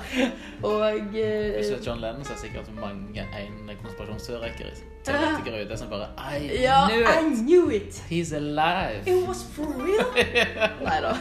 [0.64, 5.66] Og uh, Hvis du er John Lennon, så er det sikkert mange en konspirasjonsteoretikere teoretikere
[5.66, 6.08] ute som bare
[6.40, 7.04] I ja, knew!
[7.06, 8.02] I knew it.
[8.10, 9.04] He's alive!
[9.06, 10.10] It was for real?
[10.88, 11.14] Nei da.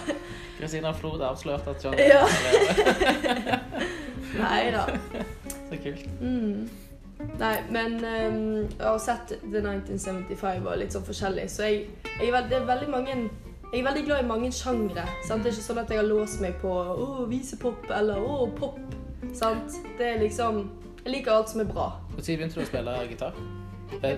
[0.59, 3.59] Christina Flod avslørte at John Lennon ja.
[4.39, 4.87] Nei da.
[5.69, 6.09] Så kult.
[6.21, 6.71] Mm.
[7.41, 11.87] Nei, men um, jeg har sett The 1975 og litt sånn forskjellig, så jeg,
[12.21, 13.17] jeg det er veldig mange
[13.73, 15.07] jeg er veldig glad i mange sjangre.
[15.25, 18.77] Det er ikke sånn at jeg har låst meg på å, visepop eller å, pop.
[19.33, 19.81] Sant?
[19.97, 20.67] Det er liksom
[21.07, 21.89] Jeg liker alt som er bra.
[22.13, 23.62] Når begynte du å spille gitar?
[24.01, 24.15] Da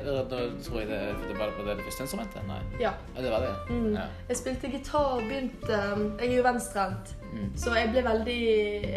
[0.63, 2.47] tror jeg det, det var det, det første instrumentet?
[2.49, 2.61] Nei.
[2.81, 2.93] Ja.
[3.17, 3.53] ja det var det?
[3.71, 3.93] Mm.
[3.95, 4.07] Ja.
[4.29, 7.51] Jeg spilte gitar, og begynte um, Jeg er jo venstrehendt, mm.
[7.59, 8.41] så jeg ble veldig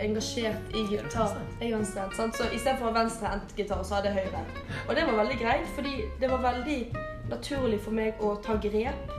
[0.05, 1.37] engasjert i gitar.
[1.61, 2.37] Jeg er venstrehendt, sant?
[2.37, 4.45] Så istedenfor venstrehendt gitar, så hadde jeg høyre.
[4.87, 6.81] Og det var veldig greit, fordi det var veldig
[7.31, 9.15] naturlig for meg å ta grep.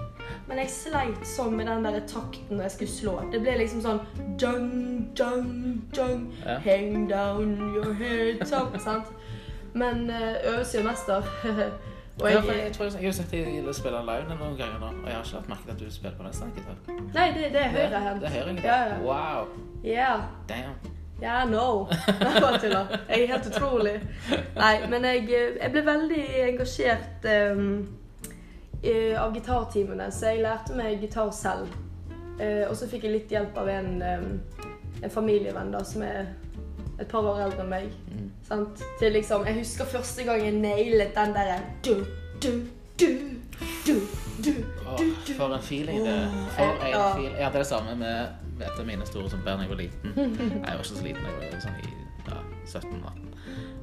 [0.49, 3.15] Men jeg sleit sånn med den der takten når jeg skulle slå.
[3.33, 4.01] Det ble liksom sånn
[4.41, 4.71] dung,
[5.17, 5.51] dung,
[5.97, 6.57] dung, ja.
[6.65, 9.13] Hang down your head top, sant?
[9.79, 11.31] Men uh, øvelse gjør mester.
[12.23, 15.07] og jeg, jeg, tror jeg, jeg har sett deg spille live noen ganger nå, og
[15.07, 16.79] jeg har ikke lagt merke til at du spiller på venstregitar.
[17.15, 18.23] Nei, det, det er høyrehendt.
[18.23, 18.65] Det er høyrehendt?
[18.65, 19.03] Ja, ja.
[19.07, 19.51] Wow.
[19.85, 20.23] Yeah.
[20.49, 20.97] Damn.
[21.21, 21.85] Ja, yeah, no.
[22.43, 22.99] Bare tuller.
[23.09, 23.95] Jeg er helt utrolig.
[24.57, 27.65] Nei, men jeg, jeg ble veldig engasjert um,
[29.19, 31.71] av gitartimene, så jeg lærte meg gitar selv.
[32.39, 34.69] Uh, og så fikk jeg litt hjelp av en, um,
[35.03, 36.31] en familievenn da, som er
[36.99, 37.93] et par år eldre enn meg.
[38.11, 38.65] Mm.
[38.99, 41.95] Til liksom, Jeg husker første gang jeg nailet den derre du,
[42.43, 42.53] du,
[43.01, 43.09] du,
[43.87, 43.95] du,
[44.45, 44.53] du,
[44.87, 45.03] oh,
[45.37, 46.17] For en feeling det
[46.57, 47.05] For en ja.
[47.15, 47.37] feeling.
[47.37, 50.15] Jeg hadde det samme med, et av mine store som da jeg var liten.
[50.17, 51.95] Jeg var ikke så liten, jeg var sånn i
[52.29, 53.25] ja, 17-18.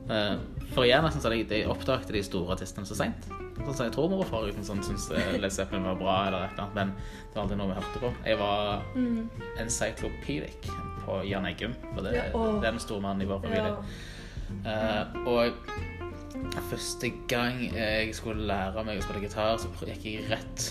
[0.06, 0.34] Uh, eh,
[0.76, 3.30] for igjen nesten så jeg, jeg oppdaget de store artistene så seint.
[3.56, 5.08] Sånn, som jeg tror mor og far uten sånn, syntes
[5.40, 6.92] Led Zeppelin var bra, eller et eller annet, men
[7.32, 8.12] det var aldri noe vi hørte på.
[8.28, 9.22] Jeg var mm.
[9.64, 10.70] encyclopedic
[11.06, 13.76] på Jan Eggum, for det, ja, det er den store mannen i vår familie.
[13.76, 13.84] Ja.
[14.66, 20.70] Uh, og første gang jeg skulle lære meg å spille gitar, så gikk jeg rett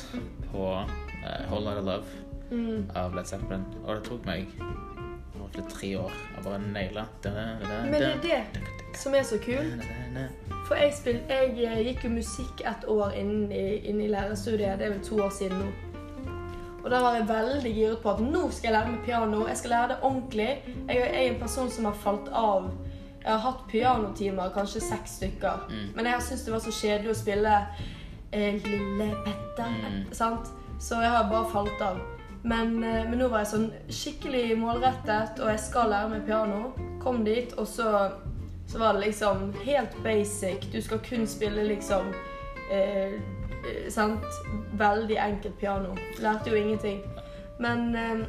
[0.53, 2.05] på uh, Hold Night of Love
[2.51, 2.90] mm.
[2.99, 4.51] av Led Zeppelin, og det tok meg
[5.70, 8.62] tre år å bare naile Men det er det
[8.99, 9.83] som er så kult.
[10.68, 14.79] For jeg, spil, jeg eh, gikk jo musikk et år inn i, inn i lærerstudiet.
[14.81, 15.93] Det er vel to år siden nå.
[16.85, 19.47] Og da var jeg veldig giret på at nå skal jeg lære meg piano.
[19.49, 20.49] Jeg skal lære det ordentlig.
[20.88, 22.68] Jeg er en person som har falt av.
[23.23, 25.64] Jeg har hatt pianotimer, kanskje seks stykker.
[25.70, 25.87] Mm.
[25.97, 27.55] Men jeg har syntes det var så kjedelig å spille
[28.33, 29.79] eh, Lille Petter.
[29.81, 30.03] Mm.
[30.12, 30.53] Sant?
[30.83, 32.03] Så jeg har bare falt av.
[32.44, 36.75] Men, eh, men, nå var jeg sånn skikkelig målrettet, og jeg skal lære meg piano.
[37.01, 38.11] Kom dit, og så
[38.66, 40.73] så var det liksom helt basic.
[40.73, 42.14] Du skal kun spille liksom
[42.70, 43.20] eh,
[43.92, 44.24] Sant?
[44.79, 45.94] Veldig enkelt piano.
[46.22, 47.03] Lærte jo ingenting.
[47.59, 48.24] Men, eh,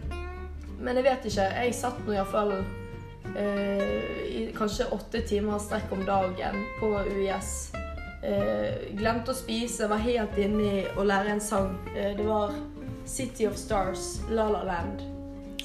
[0.79, 1.51] men jeg vet ikke.
[1.61, 2.59] Jeg satt nå iallfall
[3.25, 3.81] Uh,
[4.29, 7.71] i kanskje åtte timer strekk om dagen på UiS.
[8.21, 11.73] Uh, glemte å spise, var helt inne i å lære en sang.
[11.89, 12.53] Uh, det var
[13.05, 15.03] City of Stars, La La Land.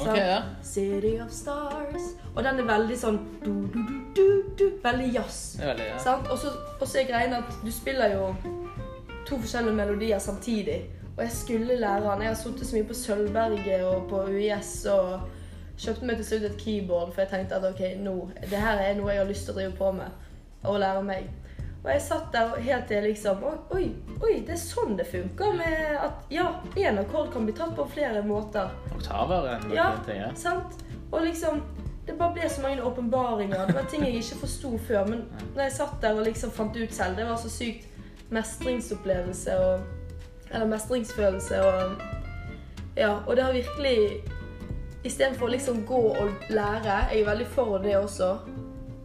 [0.00, 0.40] Okay, ja.
[0.64, 2.14] City of Stars.
[2.34, 5.58] Og den er veldig sånn du, du, du, du, du Veldig jazz.
[5.60, 5.76] Ja.
[6.32, 8.30] Og så er greien at du spiller jo
[9.30, 10.80] to forskjellige melodier samtidig.
[11.16, 12.22] Og jeg skulle lære han.
[12.22, 15.20] Jeg har sittet så mye på Sølvberget og på UiS og
[15.80, 18.96] kjøpte meg til slutt et keyboard, for jeg tenkte at ok, nå, det her er
[18.98, 20.26] noe jeg har lyst til å drive på med.
[20.68, 21.28] Og lære meg.
[21.80, 23.86] Og jeg satt der helt til liksom Oi,
[24.20, 27.86] oi, det er sånn det funker med at ja, én akkord kan bli tatt på
[27.94, 28.68] flere måter.
[28.92, 30.32] Oktaver enn ja, ting, ja.
[30.36, 30.82] sant.
[31.10, 31.62] Og liksom
[32.06, 33.68] Det bare ble så mange åpenbaringer.
[33.68, 35.04] Det var ting jeg ikke forsto før.
[35.12, 35.20] Men
[35.54, 37.89] når jeg satt der og liksom fant ut selv, det var så sykt
[38.30, 39.80] mestringsopplevelse og
[40.50, 41.92] Eller mestringsfølelse og
[42.96, 44.22] Ja, og det har virkelig
[45.04, 48.34] Istedenfor å liksom gå og lære Jeg er veldig for det også.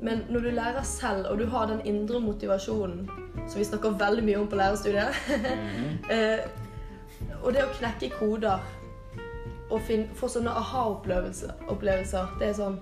[0.01, 3.09] Men når du lærer selv, og du har den indre motivasjonen
[3.47, 6.49] som vi snakker veldig mye om på lærerstudiet mm -hmm.
[7.43, 8.59] Og det å knekke koder
[9.69, 9.81] og
[10.15, 12.79] få sånne aha-opplevelser, det er sånn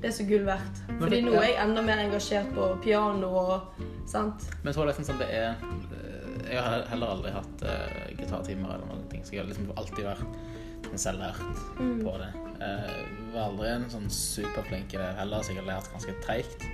[0.00, 0.82] det er så gull verdt.
[1.00, 4.44] Fordi nå er jeg enda mer engasjert på piano og sant.
[4.60, 8.76] Men jeg tror liksom sånn det er eh, Jeg har heller aldri hatt uh, gitartimer
[8.76, 11.40] eller noen ting, så jeg har liksom alltid vært selvlært
[11.80, 11.96] mm.
[12.04, 12.28] på det.
[12.60, 16.68] Jeg var aldri en sånn superflink i det heller, så jeg har lært ganske treigt.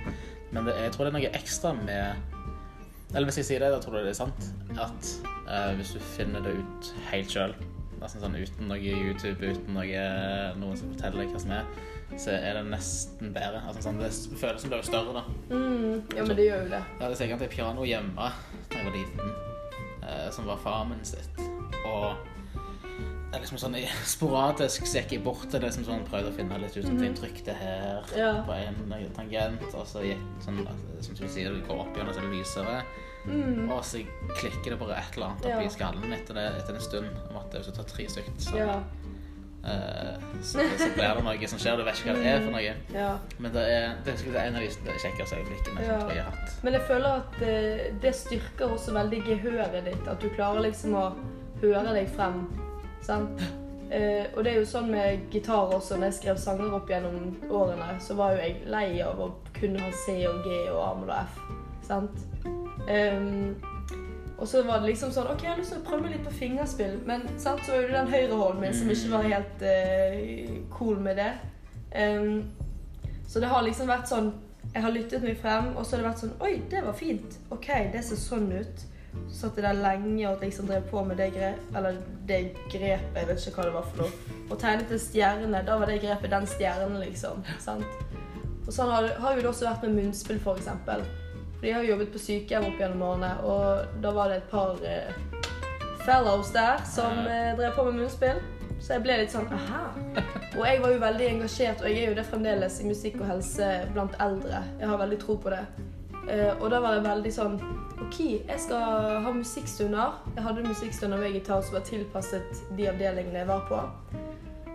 [0.53, 2.37] Men det, jeg tror det er noe ekstra med
[3.15, 4.51] Eller hvis jeg sier det, da tror du det er sant.
[4.77, 5.09] At
[5.47, 7.55] uh, hvis du finner det ut helt sjøl,
[8.03, 10.05] nesten sånn uten noe YouTube, uten noe,
[10.59, 11.67] noen som forteller deg hva som er,
[12.21, 13.63] så er det nesten bedre.
[13.67, 15.23] Altså, sånn, det Følelsen blir er større, da.
[15.49, 16.83] Mm, ja, men det gjør jo det.
[16.83, 18.29] Jeg hadde sikkert et piano hjemme
[18.69, 19.33] da jeg var liten,
[20.01, 21.41] eh, som var far min sitt.
[21.83, 22.13] Og
[23.33, 26.59] er liksom sånn sporadisk så gikk jeg bort til det som sånn, prøvde å finne
[26.61, 27.05] litt ut om mm.
[27.07, 28.33] jeg trykte her ja.
[28.45, 32.11] på en tangent, og så gikk sånn, altså, som du sier, det går opp igjen,
[32.11, 32.77] og så det lysere.
[33.23, 33.71] Mm.
[33.71, 34.01] Og så
[34.35, 35.71] klikker det bare et eller annet oppi ja.
[35.71, 37.21] skallen etter, det, etter en stund.
[37.31, 38.35] Om at det ta tre stykker.
[38.43, 38.81] Så, ja.
[39.63, 41.79] Uh, så, så, blir det noe som skjer.
[41.79, 42.75] Du vet ikke hva det er for noe.
[42.93, 43.09] Ja.
[43.39, 45.97] Men det er, det er en av de kjekkeste øyeblikkene ja.
[46.11, 46.53] jeg har hatt.
[46.65, 47.57] Men jeg føler at det,
[48.03, 50.07] eh, styrker også veldig gehøret ditt.
[50.07, 51.09] At du klarer liksom å
[51.63, 52.45] høre deg frem.
[53.03, 53.43] Sant?
[53.93, 55.99] Uh, og det er jo sånn med gitar også.
[55.99, 59.83] Når jeg skrev sanger opp gjennom årene, så var jo jeg lei av å kunne
[59.83, 61.43] ha C og G og A og F.
[61.83, 62.25] Sant?
[62.87, 63.53] Um,
[64.43, 66.25] og så var det liksom sånn OK, jeg har lyst til å prøve meg litt
[66.25, 66.97] på fingerspill.
[67.07, 71.15] Men sant, så var det den høyrehånden min som ikke var helt uh, cool med
[71.21, 71.29] det.
[71.95, 72.49] Um,
[73.29, 74.33] så det har liksom vært sånn
[74.73, 77.39] Jeg har lyttet meg frem, og så har det vært sånn Oi, det var fint.
[77.55, 78.85] OK, det ser sånn ut.
[79.29, 83.15] Så satt jeg der lenge og liksom drev på med det grepet Eller det grepet,
[83.15, 84.39] jeg vet ikke hva det var for noe.
[84.49, 85.65] Og tegnet en stjerne.
[85.71, 87.47] Da var det grepet den stjernen, liksom.
[87.63, 88.07] Sant?
[88.65, 91.07] Og sånn har, har jo det også vært med munnspill, for eksempel.
[91.63, 94.81] For de har jobbet på sykehjem opp gjennom årene, og da var det et par
[94.83, 95.13] eh,
[96.03, 98.41] fellows der som eh, drev på med munnspill.
[98.83, 99.85] Så jeg ble litt sånn aha.
[100.57, 103.29] Og jeg var jo veldig engasjert, og jeg er jo det fremdeles i musikk og
[103.29, 104.59] helse blant eldre.
[104.81, 105.61] Jeg har veldig tro på det.
[106.33, 107.55] Eh, og da var det veldig sånn
[108.09, 110.17] OK, jeg skal ha musikkstunder.
[110.33, 113.79] Jeg hadde musikkstunder med gitar som var tilpasset de avdelingene jeg var på.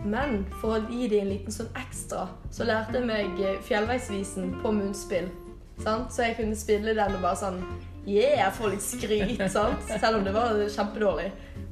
[0.09, 4.73] Men for å gi dem en liten sånn ekstra, så lærte jeg meg Fjellveisvisen på
[4.73, 5.29] munnspill.
[5.83, 6.13] Sant?
[6.15, 7.63] Så jeg kunne spille den og bare sånn
[8.09, 9.83] Yeah, få litt skryt, sant?
[9.89, 11.27] Selv om det var kjempedårlig.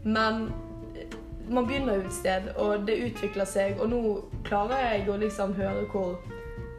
[0.05, 0.51] Men
[0.93, 1.15] eh,
[1.49, 3.81] man begynner jo et sted, og det utvikler seg.
[3.81, 4.03] Og nå
[4.45, 6.19] klarer jeg å liksom høre hvor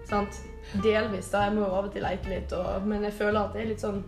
[0.08, 0.38] Sant?
[0.84, 1.48] Delvis, da.
[1.48, 3.72] Jeg må jo av og til leite litt, og, men jeg føler at det er
[3.74, 4.04] litt sånn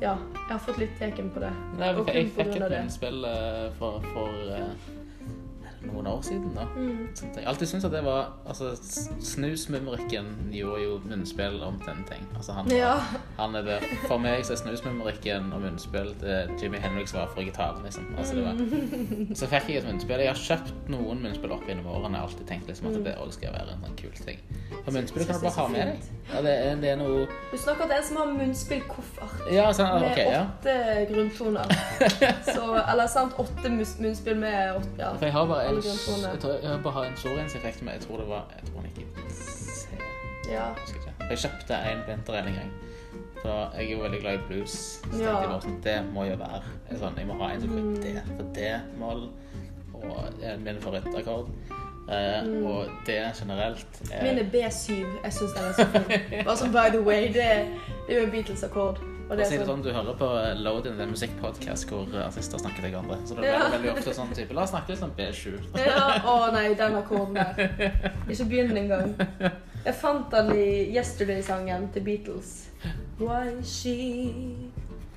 [0.00, 1.52] Ja, jeg har fått litt teken på det.
[1.80, 4.95] Nei, jeg fikk et innspill uh, for, for uh
[5.96, 6.54] noen år siden.
[6.54, 6.66] da.
[6.76, 7.08] Mm.
[7.22, 8.76] Jeg har alltid syntes at det var altså,
[9.20, 12.28] Snusmumrikken gjorde jo munnspill om til en ting.
[12.36, 12.94] Altså, han, ja.
[13.38, 13.78] han er det.
[14.06, 17.82] For meg så er snusmumrikken og munnspill det Jimmy Henriks var for gitaren.
[17.84, 18.06] Liksom.
[18.18, 19.34] Altså, det var, mm.
[19.34, 20.20] så fikk jeg et munnspill.
[20.20, 22.16] Jeg har kjøpt noen munnspill opp gjennom årene.
[22.16, 24.42] Jeg har alltid tenkt liksom, at det òg skal være en sånn kul ting.
[24.84, 26.12] For munnspill kan du bare ha med deg.
[26.26, 30.02] Ja, det, er, det er noe Du snakker til en som har munnspillkoffert ja, sånn,
[30.08, 31.04] okay, med åtte ja.
[31.10, 31.74] grunntoner.
[32.54, 35.12] så, eller sant, åtte munnspill med åtte ja.
[35.14, 38.22] For jeg har bare en jeg tror jeg bare har en Soriens-effekt, men jeg tror
[38.22, 39.88] det var Jeg tror han gikk i C.
[40.50, 40.66] Ja.
[41.30, 42.72] Jeg kjøpte en vinter en gang.
[43.42, 44.76] For jeg er jo veldig glad i blues.
[45.12, 45.38] Så ja.
[45.40, 46.62] jeg sånn, det må jo være
[47.00, 49.26] sånn, Jeg må ha en som går i D, for D-mål
[49.96, 51.50] og er min favorittakkord.
[52.06, 52.66] Uh, mm.
[52.66, 54.92] Og det generelt er Min er B7.
[55.24, 56.44] Jeg syns den er så fin.
[56.44, 57.48] Bare som by the way, det,
[58.06, 59.00] det er jo en Beatles-akkord.
[59.26, 60.28] Og det er sånn, Du hører på
[60.62, 63.18] Loading, en musikkpodkast hvor artister snakker til hverandre.
[63.26, 63.70] Så det blir ja.
[63.72, 65.56] veldig ofte sånn type La oss snakke litt om B7.
[65.82, 68.14] ja, Å nei, den akkorden der.
[68.30, 69.16] Ikke begynn engang.
[69.86, 72.54] Jeg fant den i Yesterday-sangen til Beatles.
[73.18, 73.94] Why she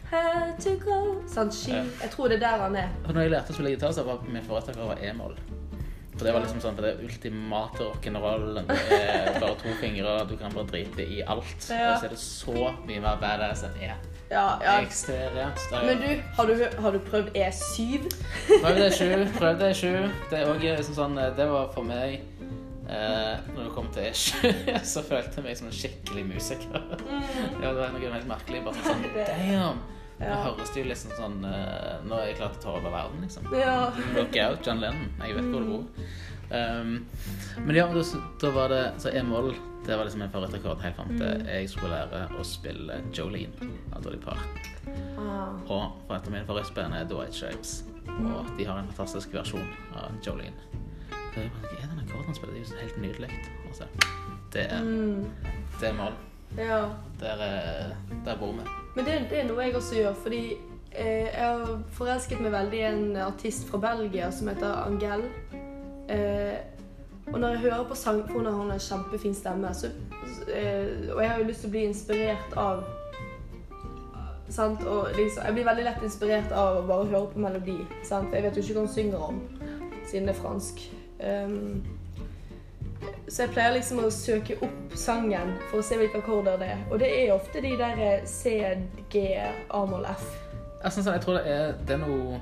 [0.09, 1.77] had to go Sånn, she.
[2.01, 2.91] Jeg tror det er der han er.
[3.05, 5.37] Når jeg lærte å spille gitar, så var min foretaker e-moll.
[6.19, 8.65] For det var liksom sånn, for det ultimate rock'n'rollen.
[8.67, 11.69] Det er bare to fingre, du kan bare drite i alt.
[11.71, 11.93] Ja.
[11.93, 12.55] Og så er det så
[12.89, 13.93] mye mer badass enn E.
[14.29, 14.73] Ja, ja.
[14.83, 15.61] Ekstremt.
[15.71, 18.09] Men du, har du, har du prøvd E7?
[18.49, 19.07] Prøvd E7.
[19.39, 19.93] Prøvd E7.
[20.29, 24.51] Det er òg liksom sånn Det var for meg eh, Når det kom til E7,
[24.91, 26.83] så følte jeg meg som en skikkelig musiker.
[26.99, 27.23] Mm.
[27.63, 28.61] ja, det var noe helt merkelig.
[28.67, 29.81] Bare sånn Damn!
[30.19, 30.33] Ja.
[30.35, 32.91] Nå høres det jo liksom sånn uh, Nå er jeg klar til å ta over
[32.91, 33.45] verden, liksom.
[33.55, 33.75] Ja.
[34.17, 35.07] Look out, John Lennon.
[35.23, 36.09] Jeg vet hvor du bor.
[36.49, 36.93] Um,
[37.61, 38.01] men ja, da,
[38.41, 39.51] da, var det Så e-moll
[39.85, 41.43] det var liksom en favorittrekord helt fram til mm.
[41.45, 44.57] jeg skulle lære å spille Jolene av Dolly Park.
[45.17, 45.55] Ah.
[45.65, 47.71] Og for et av mine favorittband er Dwight Shapes.
[48.09, 49.65] Og de har en fantastisk versjon
[49.97, 50.67] av Jolene.
[51.09, 52.59] Så jeg bare, er den akkorden han spiller?
[52.59, 53.31] Det er jo helt nydelig.
[53.69, 53.87] Altså,
[54.53, 55.55] det, mm.
[55.79, 56.19] det er moll.
[56.59, 56.81] Ja.
[57.23, 57.45] Der,
[58.25, 58.67] der bor vi.
[58.99, 60.39] Men det, det, er noe jeg også gjør, fordi
[60.91, 65.23] eh, jeg har forelsket meg veldig i en artist fra Belgia som heter Angel.
[66.11, 66.57] Eh,
[67.29, 69.93] og når jeg hører på sang, for hun har en kjempefin stemme, så,
[70.51, 72.83] eh, og jeg har jo lyst til å bli inspirert av
[74.51, 74.83] sant?
[74.83, 77.77] Og liksom, Jeg blir veldig lett inspirert av å bare høre på melodi.
[78.03, 78.35] Sant?
[78.35, 79.39] Jeg vet jo ikke hva hun synger om,
[80.11, 80.83] siden det er fransk.
[81.23, 81.85] Um,
[83.29, 86.85] så jeg pleier liksom å søke opp sangen for å se hvilke akkorder det er.
[86.89, 88.55] Og det er ofte de der C,
[89.13, 89.25] G,
[89.69, 90.25] A-moll, F.
[90.83, 92.39] Jeg, synes, jeg tror det er, det er noe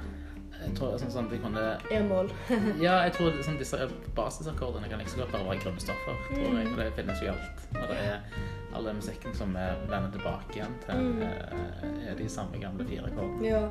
[0.58, 2.32] jeg tror sånn, sånn, de kunne E-mål.
[2.86, 6.24] ja, jeg tror sånn, disse basisakkordene kan ikke så godt bare være grunnstoffer.
[6.32, 7.68] tror jeg, for Det finnes jo alt.
[7.74, 8.40] Og det er
[8.76, 11.22] all den musikken som vender tilbake igjen til, mm.
[11.28, 13.48] Eh, er de samme gamle fire akkordene.
[13.48, 13.62] Ja.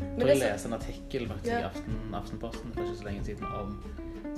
[0.00, 1.60] Men jeg leste en artikkel faktisk ja.
[1.60, 3.76] i Aften, Aftenposten for ikke så lenge siden om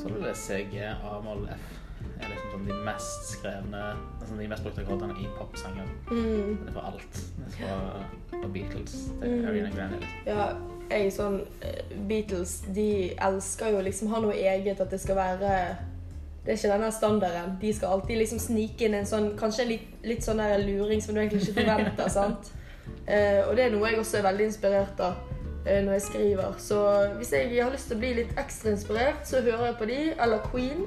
[0.01, 1.82] så det CG, A-moll, F
[2.25, 3.85] er liksom sånn de mest skrevne
[4.21, 5.89] altså De mest brukte akkordene i popsanger.
[6.11, 6.59] Mm.
[6.61, 7.23] Det er fra alt.
[7.37, 7.57] Det er
[8.31, 9.49] fra, Beatles til mm.
[9.49, 10.03] Ariana Grande.
[10.03, 10.29] Liksom.
[10.31, 10.47] Ja,
[10.93, 15.57] jeg sånn eh, Beatles, de elsker jo liksom ha noe eget, at det skal være
[16.43, 17.53] det er ikke denne standarden.
[17.61, 21.03] De skal alltid liksom snike inn en sånn Kanskje en litt, litt sånn der luring
[21.03, 22.09] som du egentlig ikke forventer.
[22.19, 22.51] sant?
[23.07, 25.21] Eh, og det er noe jeg også er veldig inspirert av
[25.67, 26.59] eh, når jeg skriver.
[26.59, 26.81] Så
[27.21, 30.01] hvis jeg har lyst til å bli litt ekstra inspirert, så hører jeg på de,
[30.25, 30.83] eller Queen.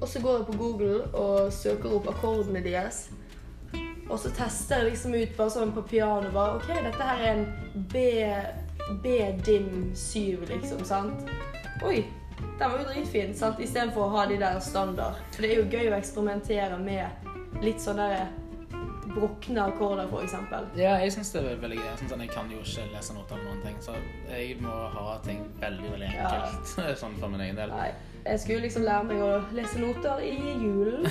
[0.00, 3.10] Og så går jeg på Google og søker opp akkordene deres.
[4.10, 7.36] Og så tester jeg liksom ut bare sånn på piano bare, OK, dette her er
[7.36, 8.00] en B,
[9.04, 10.82] B-dim 7, liksom.
[10.88, 11.30] sant?
[11.86, 12.00] Oi,
[12.40, 13.36] den var jo dritfin.
[13.36, 13.60] sant?
[13.62, 15.20] Istedenfor å ha de der standard.
[15.36, 18.26] For det er jo gøy å eksperimentere med litt sånn derre
[19.10, 20.34] brukne akkorder, f.eks.
[20.78, 21.88] Ja, jeg syns det er veldig gøy.
[22.02, 23.94] Sånn, jeg kan jo ikke lese noter eller noen ting, så
[24.30, 26.94] jeg må ha ting veldig veldig enkelt ja.
[27.02, 27.74] sånn for min egen del.
[27.74, 27.92] Nei.
[28.26, 31.06] Jeg skulle liksom lære meg å lese noter i julen.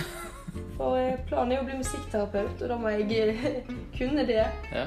[0.77, 3.33] For planen er å bli musikkterapeut, og da må jeg
[3.97, 4.45] kunne det.
[4.73, 4.85] Ja.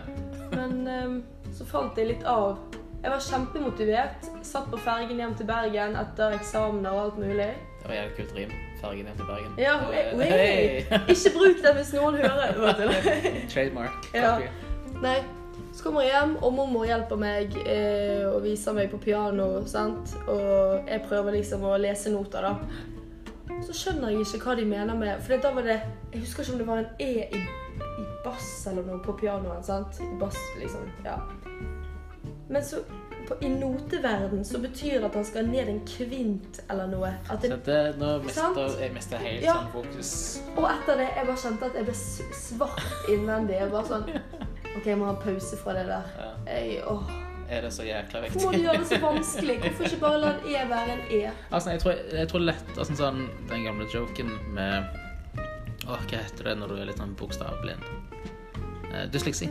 [0.54, 1.18] Men um,
[1.54, 2.56] så falt jeg litt av.
[3.02, 4.28] Jeg var kjempemotivert.
[4.46, 7.50] Satt på fergen hjem til Bergen etter eksamener og alt mulig.
[7.82, 8.52] Det var jævlig kult rim.
[8.82, 9.54] Fergen hjem til Bergen.
[9.58, 10.12] Ja, hey.
[10.32, 11.00] Hey.
[11.10, 12.92] Ikke bruk den hvis noen hører.
[13.52, 14.10] Trademark.
[14.14, 14.36] Ja.
[15.02, 15.18] Nei,
[15.72, 19.46] så kommer jeg hjem, og mormor hjelper meg eh, og viser meg på piano.
[19.66, 20.12] sant?
[20.28, 23.60] Og jeg prøver liksom å lese noter, da.
[23.64, 25.74] Så skjønner jeg ikke hva de mener med For da var det
[26.10, 27.40] Jeg husker ikke om det var en E i,
[28.00, 29.62] i bass eller noe på pianoen.
[29.64, 30.00] sant?
[30.02, 30.88] I bass, liksom.
[31.04, 31.18] Ja.
[32.48, 32.82] Men så
[33.28, 37.12] på, I noteverden så betyr det at han skal ned en kvint eller noe.
[37.30, 39.56] At det, så det, nå mister jeg mister helt ja.
[39.60, 40.14] sånn fokus.
[40.56, 43.60] Og etter det jeg bare kjente at jeg ble svart innvendig.
[43.62, 46.08] Jeg bare sånn OK, jeg må ha pause fra det der.
[46.18, 46.30] Ja.
[46.48, 47.12] Jeg, åh.
[47.52, 48.40] Er det så jækla viktig?
[48.40, 49.58] Hvorfor må du gjøre det så vanskelig?
[49.60, 51.30] Hvorfor ikke bare la en E være en E?
[51.50, 55.00] Altså, jeg tror, jeg tror lett altså, sånn, Den gamle joken med
[55.82, 57.84] Åh, hva heter det når du er litt sånn bokstavblind?
[58.92, 59.48] Eh, dysleksi.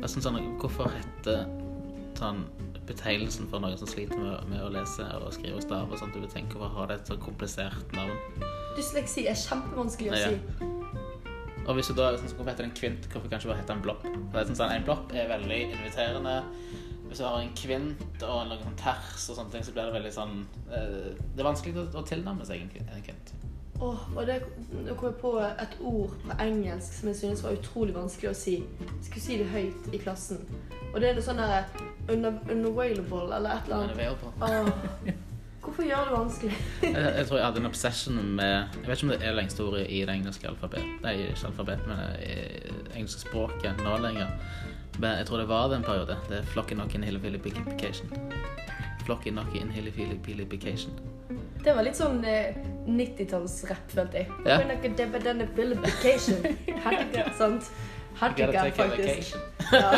[0.00, 1.44] Altså, sånn, hvorfor heter
[2.16, 2.46] sånn
[2.88, 6.16] betegnelsen for noen som sliter med, med, å lese og skrive og stave og sånt,
[6.16, 8.16] du vil tenke å har det et så komplisert navn?
[8.78, 10.72] Dysleksi er kjempevanskelig å si.
[11.66, 13.08] Og hvis du da sånn, Hvorfor heter det en kvint?
[13.10, 14.04] Hvorfor kan ikke bare hete en blopp?
[14.06, 16.36] For det er sånn, En blopp er veldig inviterende.
[17.06, 19.96] Hvis du har en kvint og en sånn ters og sånne ting, så blir det
[19.98, 20.38] veldig sånn
[20.74, 23.34] eh, Det er vanskelig å, å tilnærme seg en kvint.
[23.76, 24.38] Oh, og det,
[24.72, 28.38] Nå kom jeg på et ord på engelsk som jeg synes var utrolig vanskelig å
[28.38, 28.56] si.
[28.80, 30.42] Jeg skulle si det høyt i klassen.
[30.94, 31.66] Og det er noe sånn derre
[32.08, 34.26] unavailable eller et eller annet.
[34.40, 35.16] Oh.
[35.76, 36.52] Hvorfor gjør det vanskelig?
[36.82, 39.64] jeg, jeg, tror jeg hadde en obsession med Jeg vet ikke om det er lengste
[39.64, 40.86] ordet i det engelske alfabetet.
[41.02, 42.36] Nei, ikke alfabet, men i
[42.96, 44.30] engelske språket nå lenger.
[44.96, 46.16] Men jeg tror det var det en periode.
[46.30, 48.08] Det er flocky knocky inhilification.
[49.04, 50.96] Flocky knocky inhilification.
[51.60, 52.56] Det var litt sånn eh,
[52.88, 54.32] 90-tallsrapp, følte jeg.
[54.48, 54.56] Ja.
[57.42, 57.68] Sant?
[58.16, 59.36] Hardigan, faktisk.
[59.72, 59.92] ja.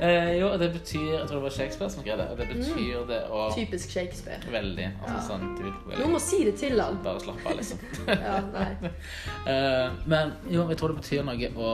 [0.06, 2.28] eh, jo, det betyr Jeg tror det var Shakespeare som skrev det.
[2.30, 2.56] Og det mm.
[2.58, 3.06] betyr mm.
[3.08, 4.40] det å Typisk Shakespeare.
[4.52, 4.88] Veldig.
[5.02, 5.22] Altså, ja.
[5.28, 6.08] sånn, du, veldig.
[6.14, 6.98] Må si det til han.
[7.04, 7.84] Bare slapp av, liksom.
[8.26, 8.68] ja, nei.
[9.44, 11.72] Uh, men jo, jeg tror det betyr noe å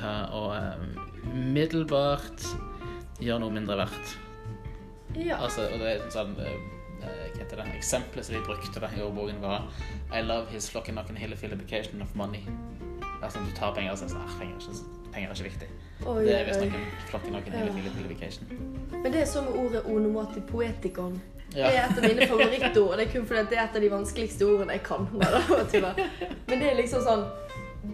[0.00, 0.42] hva Å
[1.30, 2.44] umiddelbart middelbart
[3.20, 4.12] gjøre noe mindre verdt.
[5.18, 5.40] Ja.
[5.42, 6.54] Altså, og det er sånn uh,
[7.00, 9.66] hva heter det, Eksempelet som de brukte i ordboken, var
[10.12, 12.46] I love his flocking knocking hillification of money.
[13.22, 15.68] Altså, du tar penger og sier sånn penger, er ikke, penger er ikke viktig.
[16.08, 18.54] Oi, det er visst noen flokke noen hele Vacation.
[18.94, 21.20] Men det er som med ordet onomati poetikon.
[21.52, 22.96] Det er et av mine favorittord.
[22.96, 25.06] Det er kun fordi det er et av de vanskeligste ordene jeg kan.
[25.12, 27.24] Men det er liksom sånn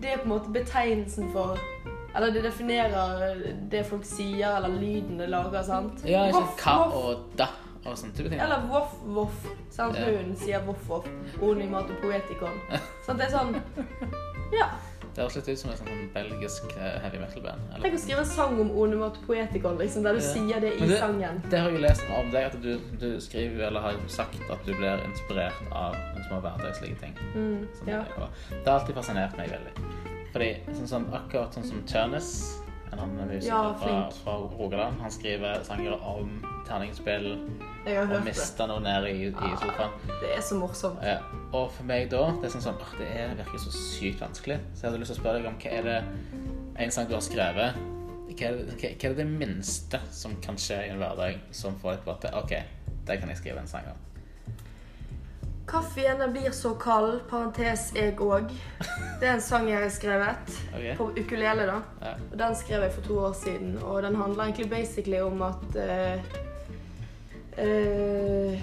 [0.02, 1.56] Det er på en måte betegnelsen for
[2.16, 3.38] Eller det definerer
[3.70, 5.62] det folk sier, eller lyden det lager.
[5.62, 6.04] sant?
[6.04, 7.48] Ja, ikke voff, ka og da
[7.86, 8.40] og sånn type ting.
[8.42, 9.44] Eller voff, voff.
[9.70, 9.98] Sant?
[10.00, 11.06] Hun sier voff, voff.
[11.44, 12.56] Onomato poetikon.
[13.06, 13.54] Sånn, det er sånn
[14.54, 14.72] Ja.
[15.16, 17.70] Det høres litt ut som et sånn belgisk eh, heavy metal-band.
[17.80, 20.26] Tenk å skrive en sang om Onomat Poetikon, liksom, der du ja.
[20.28, 21.38] sier det i det, sangen.
[21.48, 24.74] Det har jeg lest om deg, at du, du, skriver eller har sagt at du
[24.76, 27.16] blir inspirert av små hverdagslige ting.
[27.32, 28.02] Mm, ja.
[28.12, 29.88] det, har alltid fascinert meg veldig.
[30.34, 30.50] Fordi
[30.82, 32.30] sånn, sånn, akkurat sånn som Tørnes,
[32.92, 36.30] en annen musiker ja, fra, fra Rogaland, han skriver sanger om
[36.66, 39.98] terningsspill og mista noe nede i, i, sofaen.
[40.22, 41.02] Det er så morsomt.
[41.04, 41.18] Ja.
[41.54, 44.58] Og for meg da Det er sånn sånn, det er, virker så sykt vanskelig.
[44.72, 46.00] Så jeg hadde lyst til å spørre deg om hva er det
[46.86, 47.84] en sang du har skrevet
[48.36, 52.02] hva, er det, hva er det minste som kan skje i en hverdag som får
[52.02, 52.52] deg til å OK,
[53.08, 54.02] det kan jeg skrive en sang om?
[55.66, 58.52] Kaffen blir så kald, parentes jeg òg.
[59.20, 60.52] Det er en sang jeg har skrevet.
[60.70, 60.94] Okay.
[60.96, 61.80] På ukulele, da.
[62.02, 62.12] Ja.
[62.32, 65.76] Og Den skrev jeg for to år siden, og den handler egentlig basically om at
[65.76, 66.18] uh,
[67.58, 68.58] uh,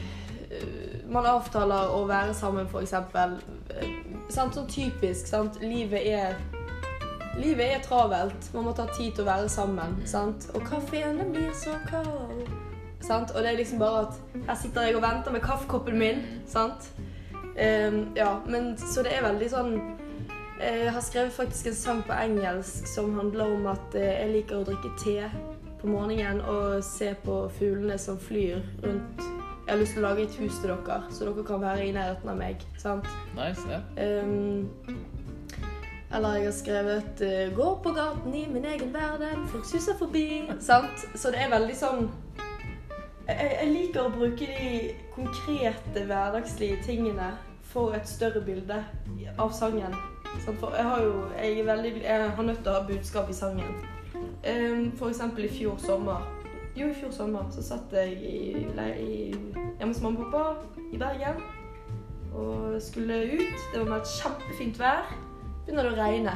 [1.10, 3.36] Man avtaler å være sammen, for eksempel.
[3.74, 3.88] Uh,
[4.32, 5.60] sånn typisk, sant.
[5.62, 6.38] Livet er
[7.38, 8.54] Livet er travelt.
[8.54, 9.98] Man må ta tid til å være sammen.
[10.06, 10.52] Sant?
[10.54, 12.53] Og kaffen blir så kald.
[13.04, 13.32] Sant?
[13.32, 16.24] Og det er liksom bare at her sitter jeg og venter med kaffekoppen min.
[16.48, 16.92] Sant?
[17.54, 19.76] Um, ja, men så det er veldig sånn
[20.58, 24.32] eh, Jeg har skrevet faktisk en sang på engelsk som handler om at eh, jeg
[24.32, 25.20] liker å drikke te
[25.84, 29.22] på morgenen og se på fuglene som flyr rundt.
[29.68, 31.94] Jeg har lyst til å lage et hus til dere, så dere kan være i
[31.94, 32.66] nærheten av meg.
[32.82, 33.08] Sant?
[33.38, 33.84] Nice, ja.
[34.02, 34.72] Um,
[36.14, 40.58] eller jeg har skrevet uh, 'Går på gaten i min egen verden, folk suser forbi'.
[40.60, 41.06] Sant?
[41.16, 42.10] Så det er veldig sånn
[43.28, 47.32] jeg, jeg, liker å bruke de konkrete, hverdagslige tingene
[47.74, 48.84] for et større bilde
[49.40, 49.96] av sangen.
[50.44, 53.38] For jeg har jo jeg er veldig, jeg har nødt til å ha budskap i
[53.38, 53.76] sangen.
[54.44, 56.26] Um, for eksempel i fjor sommer.
[56.76, 59.18] Jo, i fjor sommer så satt jeg i, i,
[59.78, 61.38] hjemme hos mamma og pappa i Bergen
[62.34, 63.60] og skulle ut.
[63.74, 65.12] Det var med et kjempefint vær.
[65.66, 66.34] Begynner det å regne.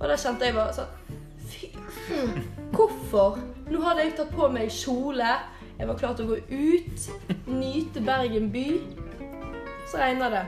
[0.00, 0.98] Og da kjente jeg bare sånn
[1.52, 1.68] Fy,
[2.72, 3.36] hvorfor?
[3.68, 5.34] Nå hadde jeg tatt på meg kjole.
[5.82, 7.06] Jeg var klar til å gå ut,
[7.50, 8.66] nyte Bergen by.
[9.90, 10.42] Så regna det.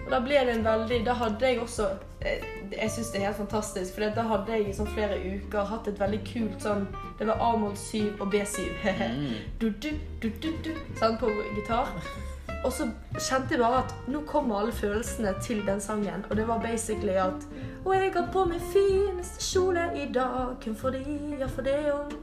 [0.00, 1.84] Og da ble det en veldig Da hadde jeg også
[2.26, 2.42] eh,
[2.74, 5.86] Jeg syns det er helt fantastisk, for da hadde jeg i sånn flere uker hatt
[5.88, 6.82] et veldig kult sånn
[7.20, 8.66] Det var A-moll 7 og B7.
[9.60, 9.92] du, du,
[10.24, 11.92] du, du, du, sånn på gitar.
[12.64, 16.26] Og så kjente jeg bare at nå kommer alle følelsene til den sangen.
[16.26, 17.46] Og det var basically at
[17.84, 21.04] Og jeg har på meg fineste kjole i dag, kun fordi
[21.38, 22.18] jeg får det om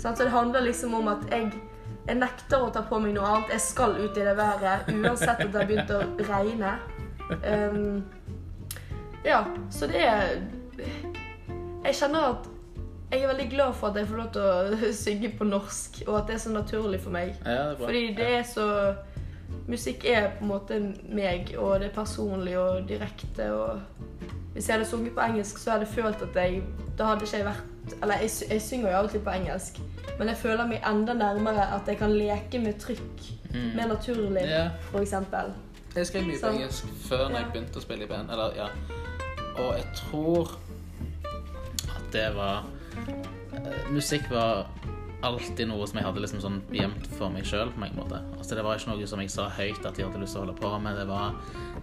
[0.00, 1.52] Så det handler liksom om at jeg
[2.06, 3.52] jeg nekter å ta på meg noe annet.
[3.54, 6.00] Jeg skal ut i det været uansett at det har begynt å
[6.30, 6.72] regne.
[7.46, 8.02] Um,
[9.24, 10.42] ja, så det er
[11.84, 12.48] Jeg kjenner at
[13.12, 16.14] jeg er veldig glad for at jeg får lov til å synge på norsk, og
[16.18, 17.34] at det er så naturlig for meg.
[17.44, 18.68] Ja, det Fordi det er så
[19.68, 23.50] Musikk er på en måte meg, og det er personlig og direkte.
[23.52, 24.16] Og
[24.54, 26.62] hvis jeg hadde sunget på engelsk, så hadde jeg følt at jeg
[26.98, 27.71] Da hadde ikke jeg vært
[28.02, 29.80] Eller jeg, jeg synger jo alltid på engelsk,
[30.18, 33.70] men jeg føler meg enda nærmere at jeg kan leke med trykk mm.
[33.76, 34.70] mer naturlig, yeah.
[34.92, 35.14] f.eks.
[35.96, 38.32] Jeg skrev mye på engelsk før når jeg begynte å spille i band.
[38.32, 38.68] Eller, ja.
[39.60, 40.54] Og jeg tror
[41.92, 44.70] at det var uh, Musikk var
[45.22, 47.70] alltid noe som jeg hadde liksom sånn gjemt for meg sjøl.
[47.78, 50.46] Altså, det var ikke noe som jeg sa høyt at jeg hadde lyst til å
[50.46, 50.98] holde på med.
[50.98, 51.36] Det var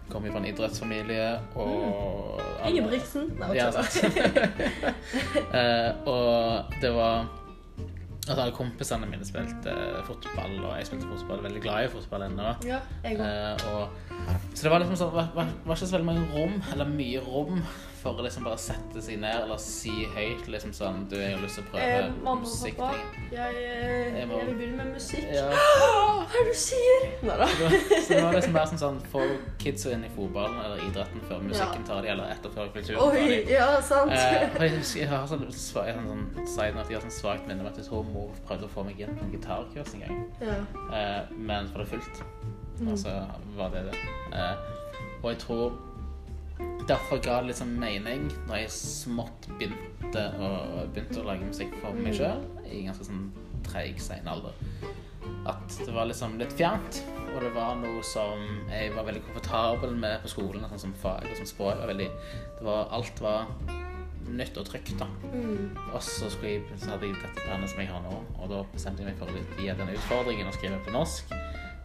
[0.10, 2.70] kom jo fra en idrettsfamilie og mm.
[2.70, 3.30] Ingebrigtsen.
[3.56, 3.76] Ja, uh,
[6.14, 7.30] og det var
[8.30, 9.74] at alle kompisene mine spilte
[10.06, 11.44] fotball, og jeg spilte fotball.
[11.48, 12.52] Veldig glad i fotball ennå.
[12.68, 13.88] Ja, jeg uh,
[14.54, 17.24] så det var liksom sånn, var, var, var ikke så veldig mange rom, eller mye
[17.26, 17.64] rom,
[18.00, 21.42] for å liksom bare sette seg ned eller si høyt liksom sånn Du, jeg har
[21.44, 22.78] lyst til å prøve eh, mamma musikk.
[22.80, 25.28] Mamma og pappa, jeg, jeg, jeg, vil begynne med musikk.
[25.36, 25.48] Ja.
[26.30, 27.08] Hva er det du sier?
[27.28, 27.50] Nei da.
[27.50, 29.26] så det var liksom bare sånn sånn Få
[29.62, 33.20] kidsa inn i fotballen eller idretten før musikken tar de, eller etter før kulturen tar
[33.34, 33.42] de.
[33.52, 34.16] Ja, sant.
[34.16, 37.72] Eh, jeg, jeg, har sånn, sånn, sånn side note, jeg har sånn svakt minne om
[37.72, 40.58] at jeg tror mor prøvde å få meg inn på en gitarkurs en gang, ja.
[40.96, 42.24] eh, men for det fullt.
[42.80, 42.94] Mm.
[42.94, 43.14] Og så
[43.58, 44.02] var det det.
[44.32, 44.68] Eh,
[45.20, 45.89] og jeg tror
[46.90, 50.50] derfor ga det liksom mening når jeg smått begynte å,
[50.90, 53.28] begynte å lage musikk for meg sjøl i ganske sånn
[53.68, 54.56] treig, sein alder.
[55.50, 58.42] At det var liksom litt fjernt, og det var noe som
[58.72, 60.66] jeg var veldig komfortabel med på skolen.
[60.72, 61.78] Sånn som fag og som språk.
[61.80, 62.08] Var veldig,
[62.58, 63.52] det var, alt var
[64.30, 64.96] nytt og trygt.
[65.00, 65.08] da.
[65.34, 65.78] Mm.
[65.94, 69.06] Og så, jeg, så hadde jeg dette planet som jeg har nå, og da bestemte
[69.06, 71.34] jeg meg for å gi den utfordringen å skrive på norsk.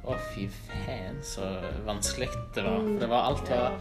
[0.05, 1.47] Å, fy faen, så
[1.87, 2.83] vanskelig det var.
[2.85, 3.79] For det var alt var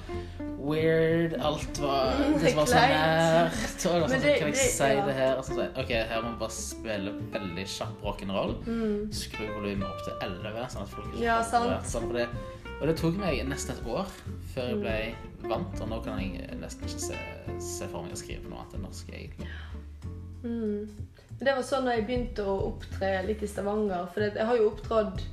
[0.64, 3.86] weird, alt var mm, Det var så nært.
[3.90, 5.36] Og det var sånn, kan jeg si det her?
[5.42, 8.56] Og så OK, her må vi bare spille veldig kjapp rock'n'roll.
[8.64, 8.98] Mm.
[9.20, 11.92] Skru volumet opp til 11, sånn at folk ikke ja, sant.
[11.92, 12.30] Sånn, for det,
[12.78, 14.16] og det tok meg nesten et år
[14.54, 17.20] før jeg ble vant, og nå kan jeg nesten ikke se,
[17.64, 19.52] se for meg å skrive noe annet enn norsk, egentlig.
[20.44, 21.10] Mm.
[21.44, 24.08] Det var sånn da jeg begynte å opptre litt i Stavanger.
[24.14, 25.24] For jeg har jo opptrådt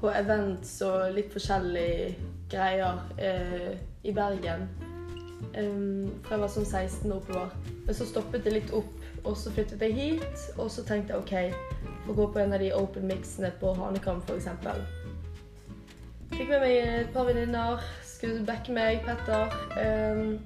[0.00, 2.14] på events og litt forskjellige
[2.50, 3.74] greier eh,
[4.04, 4.68] i Bergen.
[5.54, 7.52] Um, fra jeg var sånn 16 oppover.
[7.86, 8.94] Men så stoppet det litt opp,
[9.24, 10.44] og så flyttet jeg hit.
[10.56, 14.22] Og så tenkte jeg OK, får gå på en av de open mixene på Hanekam
[14.26, 14.50] f.eks.
[16.34, 19.54] Fikk med meg et par venninner, skulle backe meg, Petter.
[19.78, 20.38] Um,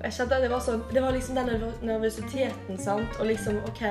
[0.00, 3.16] jeg kjente at det var sånn Det var liksom den nervøsiteten, sant.
[3.20, 3.82] Og liksom OK,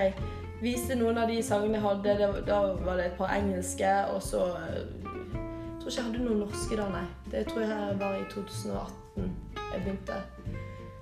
[0.64, 2.32] viste noen av de sangene jeg hadde.
[2.48, 5.09] Da var det et par engelske, og så Jeg
[5.90, 7.06] tror ikke jeg hadde noen norske da, nei.
[7.32, 10.18] Det tror jeg var i 2018 jeg begynte.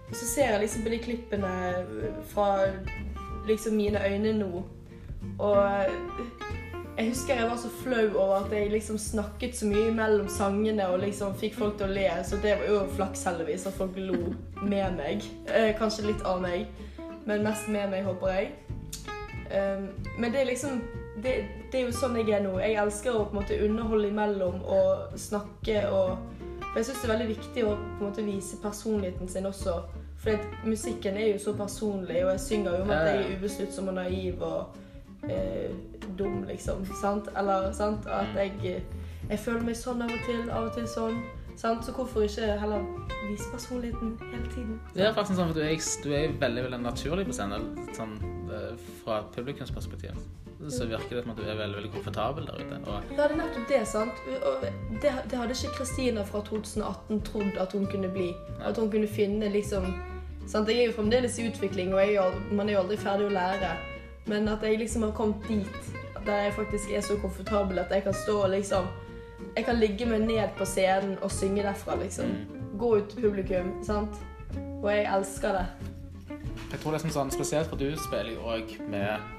[0.08, 1.50] Og så ser jeg liksom på de klippene
[2.32, 2.46] fra
[3.48, 4.62] liksom mine øyne nå,
[5.44, 5.58] og
[6.98, 10.88] jeg husker jeg var så flau over at jeg liksom snakket så mye mellom sangene
[10.88, 14.00] og liksom fikk folk til å le, så det var jo flaks heldigvis at folk
[14.00, 14.32] lo
[14.64, 15.28] med meg.
[15.52, 16.72] Eh, kanskje litt av meg,
[17.28, 18.56] men mest med meg, håper jeg.
[19.52, 20.80] Um, men det er liksom
[21.24, 22.57] det, det, er jo sånn jeg er nå.
[22.61, 26.18] Jeg elsker å på en måte underholde imellom og snakke og
[26.68, 29.80] For jeg syns det er veldig viktig å på en måte vise personligheten sin også.
[30.22, 33.89] For musikken er jo så personlig, og jeg synger jo om at jeg er ubesluttsom
[33.91, 34.78] og naiv og
[35.30, 35.74] eh,
[36.20, 36.86] dum, liksom.
[37.01, 37.30] Sant?
[37.38, 38.05] Eller sant?
[38.05, 38.38] at mm.
[38.38, 38.84] jeg,
[39.30, 41.22] jeg føler meg sånn av og til, av og til sånn.
[41.57, 41.86] Sant?
[41.86, 42.84] Så hvorfor ikke heller
[43.30, 44.76] vise personligheten hele tiden?
[44.82, 44.97] Sant?
[44.97, 48.18] Det er faktisk sånn at du er, du er veldig veldig naturlig på scenen, sånn,
[48.53, 50.18] eh, fra publikumsperspektiv.
[50.58, 52.80] Så virker det som at du er veldig veldig komfortabel der ute.
[52.89, 53.12] Og...
[53.14, 54.22] Ja, det er nettopp det, sant.
[54.39, 54.64] Og
[55.03, 58.32] det, det hadde ikke Kristina fra 2018 trodd at hun kunne bli.
[58.34, 58.64] Nei.
[58.72, 59.86] At hun kunne finne liksom
[60.49, 60.72] sant?
[60.72, 63.76] Jeg er jo fremdeles i utvikling, og er, man er jo aldri ferdig å lære.
[64.28, 65.93] Men at jeg liksom har kommet dit
[66.28, 68.89] der jeg faktisk er så komfortabel at jeg kan stå og liksom
[69.55, 72.26] Jeg kan ligge meg ned på scenen og synge derfra, liksom.
[72.26, 72.58] Mm.
[72.78, 74.18] Gå ut til publikum, sant.
[74.84, 75.66] Og jeg elsker det.
[76.72, 79.37] Jeg tror det er sånn spesielt, for du spiller jo òg med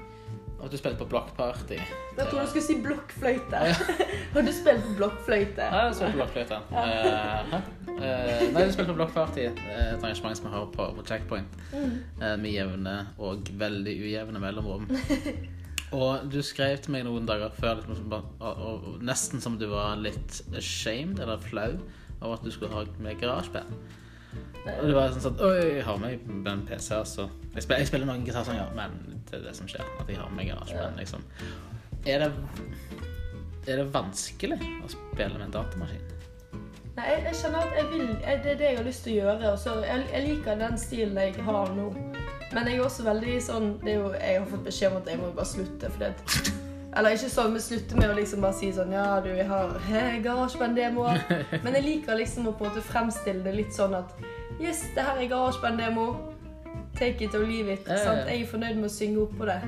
[0.59, 1.77] og du spilte på blokkparty.
[2.17, 3.61] Jeg tror du skulle si blokkfløyte.
[4.33, 5.67] Har du spilt på blokkfløyte?
[5.67, 6.59] Ja, jeg spilte på blokkfløyte.
[6.71, 7.53] uh,
[7.89, 8.01] uh,
[8.53, 11.61] nei, du spilte på blokkparty, et arrangement som vi har på, på Checkpoint.
[11.71, 11.95] Mm.
[12.19, 14.89] Uh, med jevne og veldig ujevne mellomrom.
[15.95, 19.65] Og du skrev til meg noen dager før liksom, og, og, og, nesten som du
[19.71, 21.79] var litt ashamed eller flau
[22.19, 23.73] over at du skulle ha med garasjeband.
[24.65, 27.29] Og det var sånn at Oi, jeg har med en PC, altså.
[27.55, 28.97] Jeg spiller, jeg spiller noen gitarsanger, men
[29.29, 29.87] det er det som skjer.
[30.01, 31.25] At jeg har med garasjeband, liksom.
[32.07, 32.29] Er det,
[33.67, 36.05] er det vanskelig å spille med en datamaskin?
[36.99, 39.13] Nei, jeg, jeg kjenner at jeg vil jeg, Det er det jeg har lyst til
[39.13, 39.51] å gjøre.
[39.53, 41.89] Og så jeg, jeg liker den stilen jeg har nå.
[42.49, 45.29] Men jeg er også veldig sånn jo, Jeg har fått beskjed om at jeg må
[45.37, 45.91] bare slutte.
[45.93, 46.57] For det,
[46.97, 49.75] eller ikke sånn, men slutte med å liksom bare si sånn Ja, du, jeg har
[50.25, 51.21] garasjeband-demoer.
[51.63, 54.15] Men jeg liker liksom å på en måte fremstille det litt sånn at
[54.59, 56.15] Yes, det her er garasjeband-demo.
[56.99, 57.85] Take it or leave it.
[57.87, 58.27] Sant?
[58.27, 59.59] Jeg er fornøyd med å synge oppå det.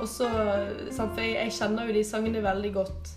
[0.00, 0.28] Og så,
[0.90, 1.12] sant?
[1.12, 3.12] For jeg, jeg, kjenner jo de sangene veldig godt.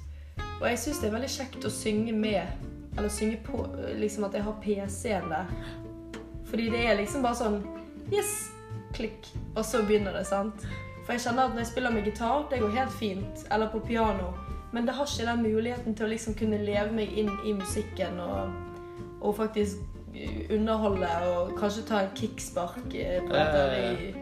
[0.59, 2.67] Og jeg syns det er veldig kjekt å synge med.
[2.95, 3.63] Eller synge på
[3.99, 5.55] Liksom at jeg har PC-en der.
[6.49, 7.61] Fordi det er liksom bare sånn
[8.13, 8.51] Yes,
[8.93, 10.27] klikk, og så begynner det.
[10.27, 10.67] sant?
[11.05, 13.47] For jeg kjenner at når jeg spiller med gitar, det går helt fint.
[13.51, 14.33] Eller på piano.
[14.75, 18.19] Men det har ikke den muligheten til å liksom kunne leve meg inn i musikken
[18.19, 18.51] og,
[19.21, 19.94] og faktisk
[20.53, 24.13] underholde og kanskje ta en kickspark eh, på dette i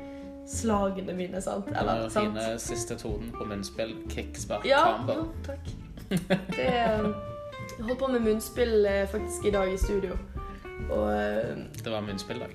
[0.49, 1.41] slagene mine.
[1.41, 1.69] sant?
[1.71, 2.35] Eller, sant?
[2.35, 3.95] Fine siste tonen på munnspill.
[4.11, 5.71] Kickspark ja, jo, takk.
[6.53, 10.17] Det, jeg holdt på med munnspill eh, faktisk i dag i studio.
[10.89, 12.53] Og, eh, det var munnspilldag?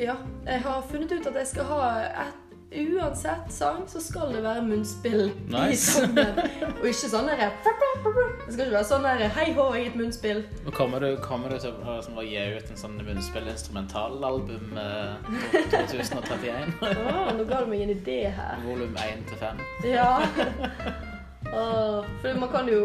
[0.00, 0.16] Ja.
[0.46, 1.82] Jeg har funnet ut at jeg skal ha
[2.26, 2.38] et
[2.74, 5.72] Uansett sang så skal det være munnspill nice.
[5.72, 6.38] i sangen.
[6.80, 9.98] Og ikke sånn derre Det skal ikke være sånn derre Hei hå, jeg er et
[10.00, 10.40] munnspill.
[10.72, 15.36] Kommer du, kommer du til å som gi ut en sånn munnspill-instrumentalalbum eh,
[15.74, 16.72] 2031?
[16.80, 18.56] oh, nå ga du meg en idé her.
[18.64, 19.64] Volum 1 til 5.
[19.92, 20.10] Ja.
[21.52, 22.82] Oh, for man kan jo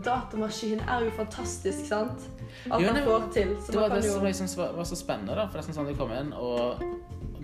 [0.00, 2.28] Datamaskin er jo fantastisk, sant?
[2.70, 3.56] Alt man får til.
[3.60, 4.12] Så det var det jo...
[4.14, 5.44] som jeg synes var, var, så spennende, da.
[5.50, 6.80] For det er sånn at du kom inn, og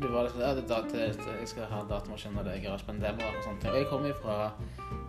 [0.01, 3.47] du var liksom ja, det, til, Jeg skal ha datamaskin og det er garasjeband-demoer og
[3.47, 3.67] sånt.
[3.71, 4.39] Og jeg kommer jo fra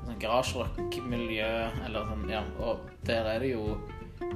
[0.06, 1.52] sånn garasjerock-miljø,
[1.88, 3.76] eller sånn, ja, og der er det jo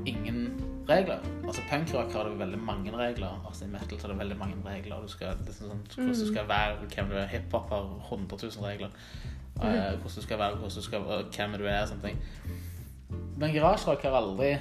[0.10, 0.54] ingen
[0.90, 1.20] regler.
[1.46, 3.42] Altså Punkrock har det veldig mange regler.
[3.46, 5.04] Altså I metal så er det veldig mange regler.
[5.04, 7.30] Du skal, liksom sånn, hvordan du skal være, hvem du er.
[7.32, 8.96] Hiphop har 100 000 regler.
[9.60, 12.22] Uh, hvordan du skal være, hvordan du skal, hvem du er, sånne ting.
[13.40, 14.54] Men garasjerock har aldri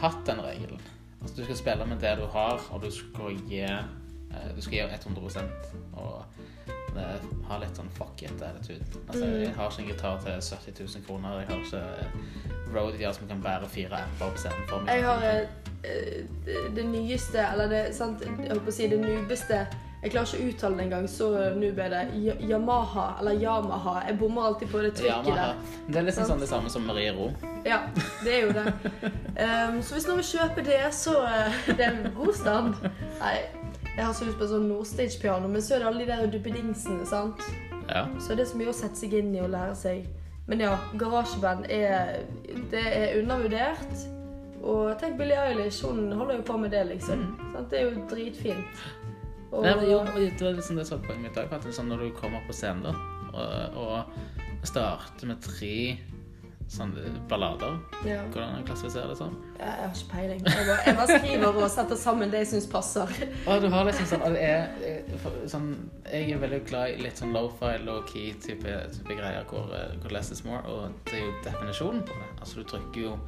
[0.00, 0.82] hatt den regelen.
[1.20, 3.64] Altså, du skal spille med det du har, og du skal gi,
[4.56, 5.42] du skal gjøre 100
[5.98, 6.22] og
[6.94, 7.06] det
[7.48, 8.84] har litt sånn fuck it-attitude.
[9.06, 9.36] Altså, mm.
[9.44, 11.36] jeg har ikke en gitar til 70 000 kroner.
[11.40, 14.98] Jeg har ikke roadier som kan bære fire apper på scenen for meg.
[14.98, 19.64] Jeg har uh, det nyeste, eller det, sant, jeg holdt på å si det nubeste
[20.00, 21.26] jeg klarer ikke å uttale det engang, så
[21.60, 21.98] noob er det.
[22.48, 23.98] Yamaha, eller Yamaha.
[24.06, 25.48] Jeg bommer alltid på det trykket Yamaha.
[25.50, 25.82] der.
[25.90, 27.26] Det er liksom sånn det samme som Marie Ro.
[27.68, 27.82] Ja,
[28.24, 28.64] det er jo det.
[29.36, 32.80] Um, så hvis noen vil kjøpe det, så uh, det er en god stand.
[33.20, 33.34] Nei,
[34.00, 37.04] jeg har så lyst på sånn Nordstage-piano, men så er det alle de der duppedingsene,
[37.08, 37.42] sant.
[37.90, 38.06] Ja.
[38.22, 40.06] Så det er så mye å sette seg inn i og lære seg.
[40.48, 42.22] Men ja, garasjeband er,
[42.72, 44.06] det er undervurdert.
[44.60, 47.26] Og tenk Billie Eilish, hun holder jo på med det, liksom.
[47.28, 47.60] Mm.
[47.70, 48.82] Det er jo dritfint.
[49.50, 49.62] Og...
[49.66, 51.70] Men jo, det var liksom det som var poenget mitt òg.
[51.76, 52.94] Sånn når du kommer på scenen, da,
[53.30, 55.76] Og, og starter med tre
[56.70, 57.78] sånne ballader.
[58.06, 58.20] Ja.
[58.30, 59.34] Hvordan jeg klassifiserer det sånn?
[59.58, 60.44] Jeg har ikke peiling.
[60.46, 63.14] Jeg bare, jeg bare, skriver og setter sammen det jeg syns passer.
[63.50, 65.10] Og du har liksom sånn, det er,
[65.50, 65.68] sånn
[66.06, 70.30] Jeg er veldig glad i litt sånn low-fi, low-key type, type, greier hvor, hvor less
[70.34, 72.30] is more, og det er jo definisjonen på det.
[72.38, 73.18] Altså du trykker jo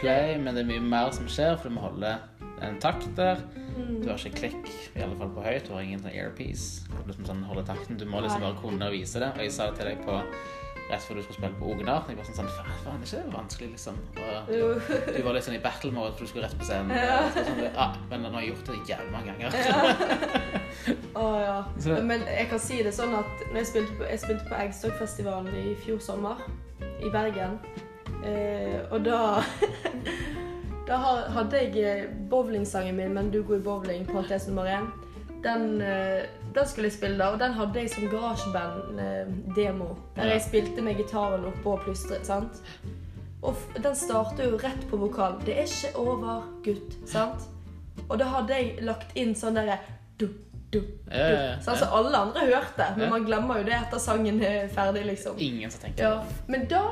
[0.00, 2.16] play, men det er mye mer som skjer, for du må holde
[2.64, 3.42] en takt der.
[3.76, 4.00] Mm.
[4.02, 5.66] Du har ikke klikk, i alle fall på høyt.
[5.68, 6.86] Du har ingen sånn earpiece.
[6.88, 8.00] Du, liksom sånn, holder takten.
[8.00, 9.30] du må liksom bare kunne vise det.
[9.36, 10.16] Og jeg sa det til deg på
[10.90, 12.06] rett før du skulle spille på Ognar.
[12.08, 12.50] Jeg var sånn sånn
[12.84, 13.98] Faen, det er ikke vanskelig, liksom.
[14.18, 16.94] Og du var litt sånn i battle mode, for du skulle rett på scenen.
[16.96, 17.18] Ja.
[17.34, 19.50] Sånn, ah, men nå har jeg gjort det jævlig mange ganger.
[19.68, 19.76] Ja.
[21.20, 21.58] oh, ja.
[21.82, 21.98] Så.
[22.08, 25.60] Men jeg kan si det sånn at når jeg spilte på, jeg spilte på Eggstokkfestivalen
[25.60, 26.42] i fjor sommer
[27.04, 27.58] i Bergen,
[28.24, 29.22] eh, og da
[30.88, 30.96] Da
[31.34, 34.86] hadde jeg bowlingsangen min 'Men du går i bowling', på parentes nummer én.
[35.44, 36.24] Den eh,
[36.58, 39.88] den skulle jeg spille, da, og den hadde jeg som garasjeband-demo.
[40.16, 42.26] Der jeg spilte med gitaren oppå og plystret.
[42.26, 42.62] sant?
[43.42, 45.38] Og den starter jo rett på vokal.
[45.46, 46.98] Det er ikke over, gutt.
[47.06, 47.46] sant?
[48.08, 49.78] Og da hadde jeg lagt inn sånn derre
[50.18, 50.26] du,
[50.72, 51.12] du, du.
[51.64, 55.04] Så alle andre hørte, men man glemmer jo det etter sangen er ferdig.
[55.12, 55.38] liksom.
[55.38, 56.16] Ingen som tenker ja.
[56.48, 56.82] Men da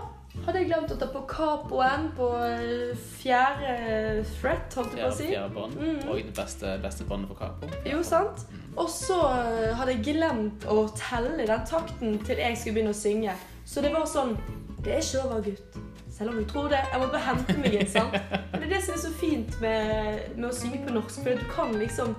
[0.44, 2.92] hadde jeg glemt å ta på capoen på eh,
[3.22, 5.28] fjerde fret, holdt jeg på å si.
[5.32, 5.78] Fjerde bånd.
[5.80, 6.02] Mm.
[6.10, 7.70] Og det beste, beste båndet på capo.
[7.88, 8.44] Jo, sant?
[8.52, 8.65] Mm.
[8.77, 12.99] Og så eh, hadde jeg glemt å telle den takten til jeg skulle begynne å
[12.99, 13.37] synge.
[13.66, 14.37] Så det var sånn
[14.85, 15.79] Det er ikke over, gutt.
[16.16, 16.81] Selv om du tror det.
[16.93, 17.89] Jeg må bare hente meg inn.
[17.91, 18.14] sant?
[18.53, 21.18] Men det er det som er så fint med, med å synge på norsk.
[21.24, 22.14] For du kan liksom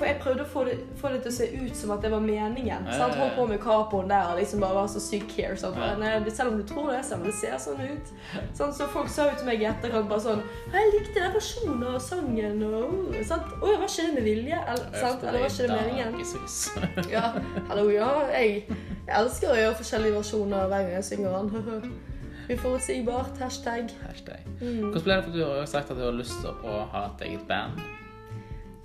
[0.00, 2.10] for jeg prøvde å få det, få det, til å se ut som at det
[2.14, 2.86] var meningen.
[2.88, 3.18] Ja, sant?
[3.20, 5.58] Holdt på med capoen der og liksom bare var så syk care.
[5.60, 5.76] Sånn.
[6.00, 8.12] Men selv om du tror det, selv om det ser sånn ut.
[8.56, 10.40] Sånn, så folk sa jo til meg i etterkant bare sånn
[10.72, 13.52] 'Jeg likte den versjonen av sangen.' Og, sant?
[13.60, 14.60] Å, var ikke det med vilje?
[14.72, 15.22] Eller, sant?
[15.22, 17.10] Eller var ikke det meningen?
[17.16, 17.26] ja,
[17.68, 18.10] hallo, ja.
[18.32, 18.64] Jeg,
[19.06, 21.92] jeg elsker å gjøre forskjellige versjoner hver gang jeg synger den.
[22.54, 23.38] Uforutsigbart.
[23.38, 23.92] Hashtag.
[24.06, 24.42] Hashtag.
[24.60, 24.90] Mm.
[24.90, 27.28] Hvordan ble det for du har sagt at du har lyst til å ha et
[27.28, 27.78] eget band?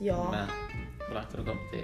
[0.03, 0.20] Ja.
[0.32, 0.64] Med
[1.06, 1.84] hvor langt har du kommet i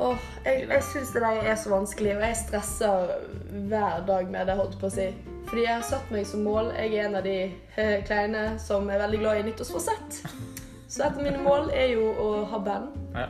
[0.00, 3.10] Åh, oh, Jeg, jeg syns det der er så vanskelig, og jeg stresser
[3.68, 5.10] hver dag med det, holdt på å si.
[5.50, 8.88] Fordi jeg har satt meg som mål Jeg er en av de uh, kleine som
[8.88, 10.22] er veldig glad i nyttårsforsett.
[10.90, 12.96] Så et av mine mål er jo å ha band.
[13.14, 13.28] Ja.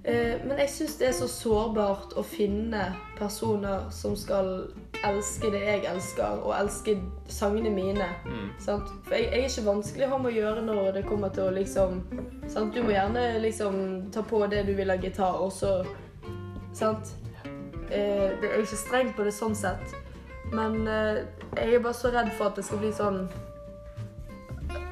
[0.00, 2.86] Uh, men jeg syns det er så sårbart å finne
[3.18, 4.70] personer som skal
[5.04, 6.96] elske det jeg elsker, og elske
[7.28, 8.06] sangene mine.
[8.24, 8.48] Mm.
[8.60, 11.48] For jeg, jeg, er ikke vanskelig å ha med å gjøre når det kommer til
[11.48, 12.00] å liksom
[12.48, 12.74] sant?
[12.74, 13.76] Du må gjerne liksom
[14.12, 15.80] ta på det du vil av gitar, og så
[16.72, 17.16] Sant?
[17.90, 19.94] Eh, det er ikke strengt på det sånn sett,
[20.54, 21.24] men eh,
[21.58, 23.24] jeg er bare så redd for at det skal bli sånn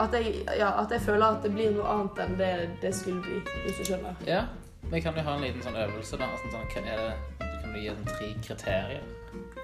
[0.03, 2.51] at jeg, ja, at jeg føler at det blir noe annet enn det
[2.83, 4.19] det skulle bli, hvis du skjønner.
[4.27, 4.43] Ja,
[4.91, 6.17] vi kan jo ha en liten sånn øvelse.
[6.17, 6.31] da.
[6.33, 9.03] Altså, sånn, hva er det, du kan gi sånn tre kriterier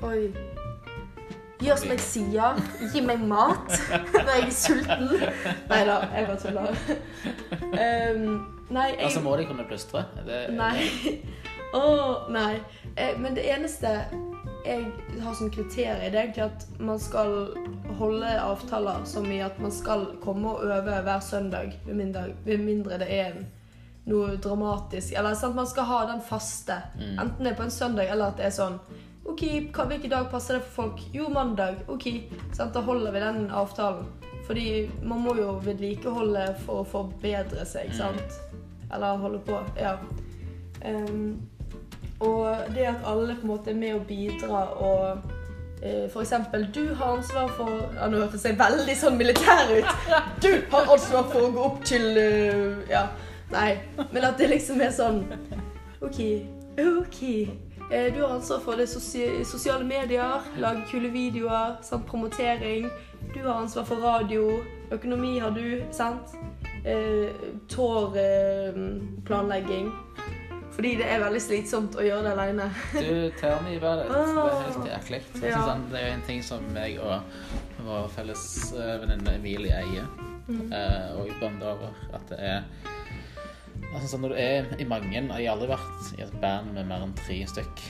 [0.04, 0.20] Oi.
[1.64, 2.58] Gjør som jeg sier.
[2.92, 3.70] Gi meg mat
[4.12, 5.08] når jeg er sulten.
[5.70, 6.78] Nei da, jeg bare tuller.
[7.72, 8.26] Um,
[8.68, 9.00] nei, jeg...
[9.06, 10.04] Altså, må de kunne plystre?
[10.26, 10.44] Det...
[10.58, 10.88] Nei.
[11.74, 12.58] Å, oh, nei.
[12.94, 13.96] Eh, men det eneste
[14.64, 14.84] jeg
[15.20, 17.54] har som kriterium, det er egentlig at man skal
[17.98, 22.64] holde avtaler som i at man skal komme og øve hver søndag, med mindre, med
[22.64, 23.42] mindre det er
[24.10, 25.14] noe dramatisk.
[25.16, 25.56] Eller sant?
[25.56, 26.76] man skal ha den faste.
[26.98, 27.18] Mm.
[27.18, 28.78] Enten det er på en søndag, eller at det er sånn
[29.24, 29.42] OK,
[29.72, 31.00] hvilken dag passer det for folk?
[31.12, 31.78] Jo, mandag.
[31.88, 32.10] OK.
[32.52, 32.74] Sant?
[32.74, 34.04] Da holder vi den avtalen.
[34.44, 38.36] Fordi man må jo vedlikeholde for å forbedre seg, ikke sant?
[38.92, 39.62] Eller holde på.
[39.80, 39.96] Ja.
[40.84, 41.40] Um,
[42.20, 45.24] og det at alle på en måte er med og bidrar og
[45.80, 49.88] uh, for eksempel, du har ansvar for ja, Nå hørtes jeg veldig sånn militær ut.
[50.44, 53.08] Du har ansvar for å gå opp til uh, Ja,
[53.54, 53.70] nei.
[54.10, 55.24] Men at det liksom er sånn
[56.04, 56.20] OK.
[56.76, 57.48] OK.
[57.90, 58.86] Eh, du har ansvar for det
[59.46, 62.06] sosiale medier, lage kule videoer, sant?
[62.06, 62.90] promotering.
[63.34, 64.62] Du har ansvar for radio.
[64.92, 66.20] Økonomi har du, sant?
[66.84, 67.28] Eh,
[67.68, 69.92] Tårplanlegging.
[70.72, 72.70] Fordi det er veldig slitsomt å gjøre det alene.
[72.92, 73.30] du,
[73.62, 74.08] me about.
[74.08, 75.22] Det er helt jæklig.
[75.44, 75.60] Ja.
[75.68, 77.20] Sånn, det er en ting som jeg og
[77.86, 80.06] vår felles eh, venninne Emilie eier,
[80.48, 80.72] mm.
[81.20, 82.60] og bander over at det er
[83.92, 86.88] Altså, sånn, når du er i mange Jeg har aldri vært i et band med
[86.88, 87.84] mer enn tre stykk.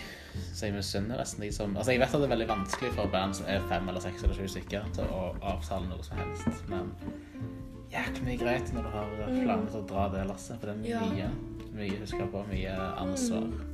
[0.55, 3.13] Så jeg misunner nesten de som Altså, jeg vet at det er veldig vanskelig for
[3.13, 6.65] band som er fem eller seks eller sju stykker, til å avtale noe som helst,
[6.73, 6.91] men
[7.95, 10.83] jæklig mye greit når du har planer til å dra det lasset, for det er
[10.83, 11.31] mye, ja.
[11.77, 12.75] mye husker på, mye
[13.05, 13.47] ansvar.
[13.47, 13.71] Mm.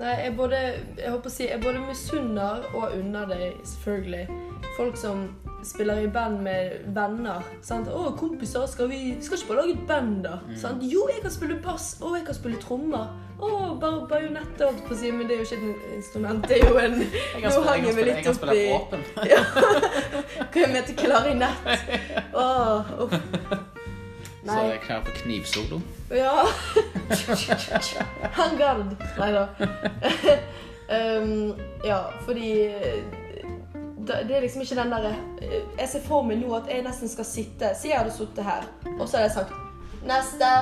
[0.00, 0.58] Nei, jeg både
[0.96, 4.38] Jeg håper å si Jeg både misunner og unner deg, selvfølgelig.
[4.78, 5.26] Folk som
[5.64, 7.42] spiller i band med venner.
[7.62, 7.88] Sant?
[7.88, 10.56] 'Å, kompiser, skal vi skal ikke bare lage et band, da?' Mm.
[10.56, 10.82] Sant?
[10.82, 11.96] 'Jo, jeg kan spille bass.
[12.02, 13.08] Å, jeg kan spille trommer.'
[13.40, 13.50] 'Å,
[13.80, 16.48] bare bajonett', holdt på å si, men det er jo ikke et instrument.
[16.48, 16.98] Det er jo en
[17.42, 19.00] kan spille, jeg jeg kan spille våpen.
[19.32, 19.40] ja.
[20.52, 21.70] Kan jeg klarinett?
[22.34, 23.08] Å,
[24.40, 24.54] Nei.
[24.54, 25.80] Så jeg er klar for knivsolo.
[26.10, 26.44] Ja.
[28.32, 28.96] Hangard.
[29.18, 29.46] Nei da.
[31.20, 31.54] um,
[31.90, 32.70] ja, fordi
[34.28, 37.10] det er liksom ikke den derre eh, Jeg ser for meg nå at jeg nesten
[37.10, 39.52] skal sitte Si jeg hadde sittet her, og så hadde jeg sagt
[40.00, 40.52] 'neste',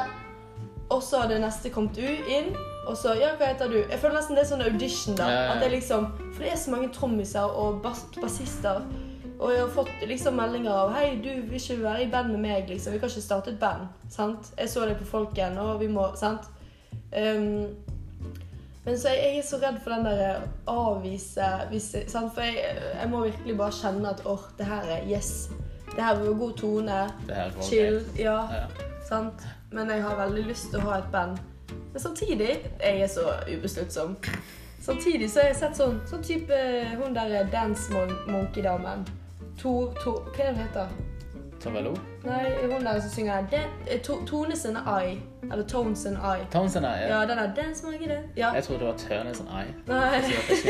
[0.91, 4.35] og så hadde neste kommet inn, og så 'ja, hva heter du?' Jeg føler nesten
[4.37, 5.29] det er sånn audition, da.
[5.29, 5.53] Ja, ja.
[5.53, 7.83] At det liksom, For det er så mange trommiser og
[8.21, 8.83] bassister.
[9.39, 12.41] Og jeg har fått liksom meldinger av 'Hei, du vil ikke være i band med
[12.41, 12.93] meg', liksom.
[12.93, 13.87] 'Vi kan ikke starte et band'.
[14.11, 14.53] Sant?
[14.59, 16.41] Jeg så det på Folken, og vi må Sant?
[17.17, 17.67] Um,
[18.85, 22.35] men så jeg, jeg er så redd for den der eh, avvise hvis, sant?
[22.35, 25.51] For jeg, jeg, må virkelig bare kjenne at åh, det her er yes.
[25.89, 26.99] Det her var god tone.
[27.63, 28.01] Chill.
[28.19, 28.65] Ja, ja.
[29.09, 29.45] Sant?
[29.73, 31.39] Men jeg har veldig lyst til å ha et band.
[31.93, 32.49] Men samtidig
[32.81, 34.17] Jeg er så ubesluttsom.
[34.81, 36.59] Samtidig så har jeg sett sånn sånn type
[36.97, 37.93] Hun der Dance
[38.29, 39.05] Monkey-damen.
[39.59, 41.08] Tor to, Hva er det hun heter
[41.61, 41.97] Tavello?
[42.25, 45.19] Nei, hun der som synger eh, to, Tones and I.
[45.53, 46.45] Eller Tones and I.
[46.53, 47.09] Tones and I, ja.
[47.09, 48.23] ja den er Dance Monkey, det.
[48.37, 48.53] Ja.
[48.55, 49.67] Jeg trodde det var Turnes and I.
[49.87, 50.23] Nei.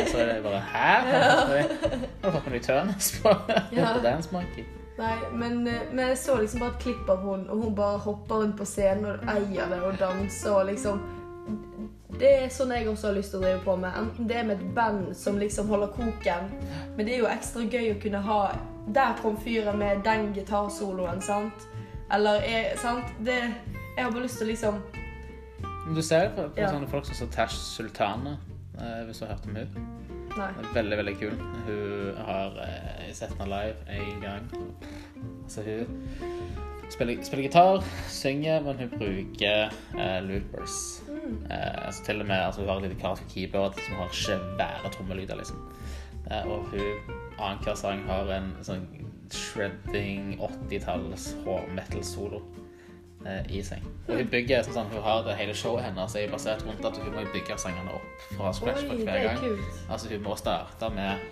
[0.08, 0.94] Så, er det bare Hæ?
[1.12, 2.30] Ja.
[2.30, 3.34] Du fått med deg Turnes på,
[3.72, 3.92] ja.
[3.94, 4.64] på Dance Monkey?
[4.98, 7.98] Nei, men, vi men, jeg så liksom bare et klipp av hun, og hun bare
[7.98, 11.04] hopper rundt på scenen og eier det og danser og liksom
[12.18, 13.94] det er sånn jeg også har lyst til å drive på med.
[13.94, 16.48] Enten det er med et band som liksom holder koken,
[16.96, 18.40] men det er jo ekstra gøy å kunne ha
[18.94, 21.68] Der kom fyren med den gitarsoloen, sant?
[22.12, 23.04] Eller er, sant?
[23.24, 23.36] Det,
[23.96, 24.80] jeg har bare lyst til å liksom
[25.94, 26.70] Du ser det på, på ja.
[26.72, 28.38] sånne folk som Tash Sultana,
[28.78, 29.84] eh, hvis du har hørt om henne.
[30.38, 30.48] Nei.
[30.74, 31.36] Veldig, veldig kul.
[31.66, 34.50] Hun har eh, sett henne live en gang.
[35.44, 40.78] Altså, hun spiller, spiller gitar, synger, men hun bruker eh, loopers.
[41.08, 41.38] Mm.
[41.50, 44.92] Eh, altså, til og med altså, Hun har et lite karakter keyboard som har svære
[44.96, 45.36] trommelyder.
[45.36, 45.64] Liksom.
[46.30, 48.86] Eh, og hun annenhver sang har en sånn
[49.32, 51.30] shredding 80-talls
[51.76, 52.42] metal-solo
[53.26, 53.84] eh, i seg.
[54.08, 57.00] Og hun bygger som sånn, hun har det hele showet hennes er basert rundt at
[57.00, 59.66] hun må bygge sangene opp fra scratch for hver gang.
[59.88, 61.26] Altså Hun må starte med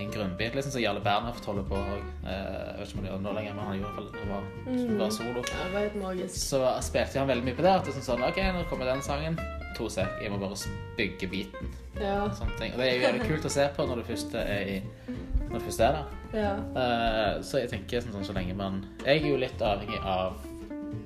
[0.00, 2.04] en grunnbit, liksom som Jarle Bernhoft holder på òg.
[2.24, 4.98] Eh, vet ikke om han gjør det nå lenger, men han gjorde det når han
[4.98, 5.42] var, solo.
[5.50, 7.74] Ja, så spilte han veldig mye på det.
[7.74, 9.38] At det er sånn, OK, nå kommer den sangen.
[9.78, 10.56] To sek, jeg må bare
[10.96, 11.74] bygge beaten.
[12.00, 12.22] Ja.
[12.26, 15.18] Og det er jo jævlig kult å se på når du først er, i,
[15.50, 16.16] når først er der.
[16.34, 16.52] Ja.
[16.56, 20.38] Uh, så jeg tenker sånn, sånn, så lenge man Jeg er jo litt avhengig av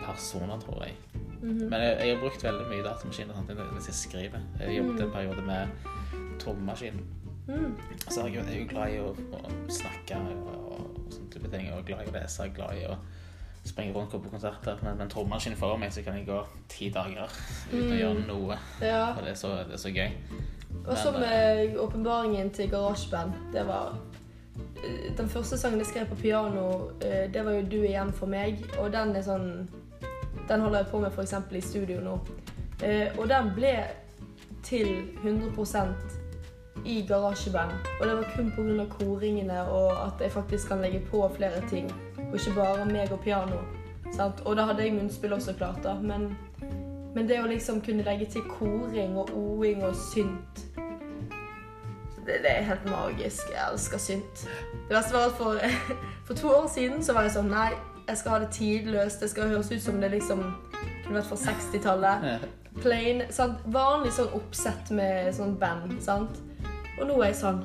[0.02, 0.96] personer, tror jeg.
[1.42, 1.68] Mm -hmm.
[1.68, 3.34] Men jeg, jeg, har brukt veldig mye datamaskiner
[3.72, 4.40] hvis jeg skriver.
[4.60, 5.68] Jeg jobbet en periode med
[6.38, 7.04] trommemaskin.
[7.48, 7.76] Mm.
[8.08, 11.72] Så jeg er jo glad i å, å snakke og, og sånne type ting.
[11.72, 12.96] Og glad i å lese, glad i å
[13.64, 14.78] springe rundt på konserter.
[14.82, 17.28] Men med en trommemaskin foran meg så kan jeg gå ti dager
[17.72, 17.92] uten mm.
[17.92, 18.58] å gjøre noe.
[18.80, 19.06] Ja.
[19.12, 20.10] Og det er så, det er så gøy.
[20.86, 23.32] Og så med eh, åpenbaringen til GarageBand.
[23.52, 23.96] Det var
[25.18, 28.26] Den første sangen jeg skrev på piano, eh, det var jo 'Du er hjem for
[28.26, 28.78] meg'.
[28.78, 29.68] Og den er sånn
[30.48, 31.34] Den holder jeg på med f.eks.
[31.52, 32.18] i studio nå.
[33.18, 33.84] Og den ble
[34.62, 36.24] til 100%
[36.84, 37.70] i garasjeband.
[38.00, 38.84] Og det var kun pga.
[38.98, 41.92] koringene og at jeg faktisk kan legge på flere ting.
[42.18, 43.58] Og ikke bare meg og piano.
[44.12, 44.40] Sant?
[44.44, 45.94] Og da hadde jeg munnspill også klart, da.
[45.94, 46.36] Men,
[47.14, 50.64] men, det å liksom kunne legge til koring og oing og synt
[52.26, 53.50] det, det, er helt magisk.
[53.52, 54.44] Jeg elsker synt.
[54.88, 55.58] Det verste var at for,
[56.26, 57.70] for to år siden så var jeg sånn Nei,
[58.08, 59.20] jeg skal ha det tidløst.
[59.20, 60.42] Det skal høres ut som det liksom
[61.04, 62.48] kunne vært fra 60-tallet.
[62.80, 63.22] Plain.
[63.34, 63.62] Sant?
[63.72, 65.96] Vanlig sånn oppsett med sånn band.
[66.02, 66.40] sant?
[66.98, 67.64] Og nå er jeg sånn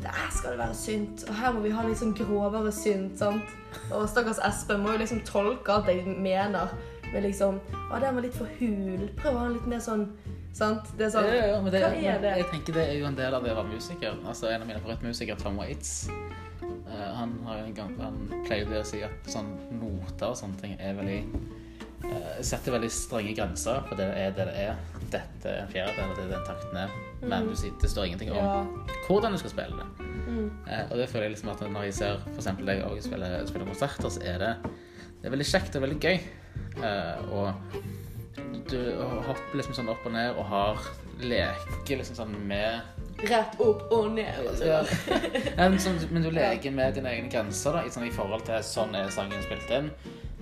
[0.00, 1.24] Der skal det være synt.
[1.28, 3.18] Og her må vi ha litt sånn grovere synt.
[3.18, 3.56] sant?
[3.92, 6.72] Og stakkars Espen må jo liksom tolke alt jeg mener.
[7.12, 7.58] Med liksom
[7.90, 9.08] Å, den var litt for hul.
[9.18, 10.08] Prøv å ha litt mer sånn
[10.56, 10.90] Sant?
[10.98, 12.34] Det er sånn ja, ja, det, Hva er det?
[12.40, 14.18] Jeg tenker Det er jo en del av det å være musiker.
[14.26, 18.86] Altså En av mine favorittmusikere, Tom Waits, uh, han, har en gang, han pleide å
[18.86, 21.20] si at sånn noter og sånne ting er veldig
[22.04, 24.84] uh, Setter veldig strenge grenser, for det er det det er.
[25.10, 26.92] Dette er en fjerdedel, det er den takten er.
[27.20, 27.78] Men mm.
[27.82, 28.98] det står ingenting om ja.
[29.08, 30.10] hvordan du skal spille det.
[30.30, 30.50] Mm.
[30.66, 32.50] Eh, og det føler jeg liksom at når jeg ser f.eks.
[32.62, 34.52] deg òg spille, spille konserter, så er det,
[35.18, 36.20] det er veldig kjekt og veldig gøy.
[36.86, 37.50] Eh, og
[38.70, 38.80] du
[39.26, 44.14] hopper liksom sånn opp og ned og har leker liksom sånn med Rett opp og
[44.14, 44.32] ned.
[44.48, 44.64] Altså.
[44.64, 44.78] Ja.
[45.58, 48.62] men, sånn, men, du leker med dine egne grenser da, i, sånn, i forhold til
[48.64, 49.90] sånn er sangen spilt inn.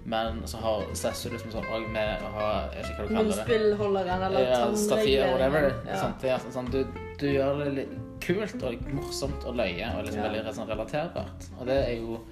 [0.08, 3.10] Men så har Sessu liksom sånn òg med å ha Jeg vet ikke hva du
[3.10, 3.24] kaller det.
[3.26, 5.66] Munnspillholderen eller ja, Stativ, whatever.
[5.88, 5.98] Ja.
[6.04, 6.78] Sånn, sånn, du,
[7.18, 10.30] du, gjør det litt kult og morsomt og løye og liksom ja.
[10.30, 11.50] veldig sånn relaterbart.
[11.58, 12.22] Og det er jo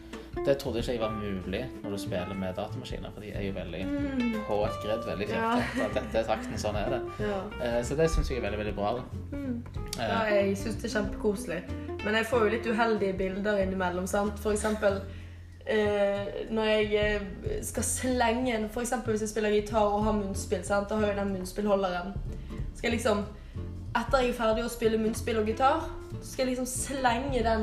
[0.45, 3.87] det trodde ikke var mulig når du spiller med datamaskiner, for de er jo veldig
[3.87, 4.35] mm.
[4.47, 5.29] på et gredd, veldig.
[5.31, 5.53] Ja.
[5.87, 7.01] At dette er takten, sånn er det.
[7.25, 7.39] Ja.
[7.61, 8.93] Uh, så det syns jeg er veldig, veldig bra.
[9.33, 9.63] Mm.
[9.99, 11.61] Ja, jeg syns det er kjempekoselig.
[12.05, 14.39] Men jeg får jo litt uheldige bilder innimellom, sant.
[14.43, 17.23] For eksempel uh, når jeg
[17.67, 20.91] skal slenge en For eksempel hvis jeg spiller gitar og har munnspill, sant.
[20.91, 22.15] Da har jeg den munnspillholderen.
[22.75, 23.25] Skal jeg liksom
[23.97, 25.87] Etter jeg er ferdig å spille munnspill og gitar,
[26.19, 27.63] så skal jeg liksom slenge den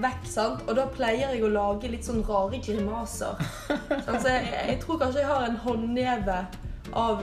[0.00, 0.64] vekk, sant?
[0.68, 3.40] Og da pleier jeg å lage litt sånn rare grimaser.
[4.06, 6.38] så jeg, jeg, tror kanskje jeg har en håndneve
[6.98, 7.22] av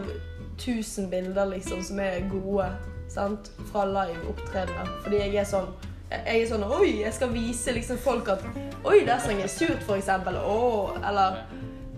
[0.60, 2.70] 1000 bilder liksom som er gode
[3.10, 3.52] sant?
[3.72, 4.92] fra live opptredener.
[5.04, 5.72] Fordi jeg er sånn
[6.10, 8.46] jeg er sånn Oi, jeg skal vise liksom folk at
[8.82, 10.40] Oi, der sang jeg surt, for eksempel.
[10.42, 11.44] Oh, eller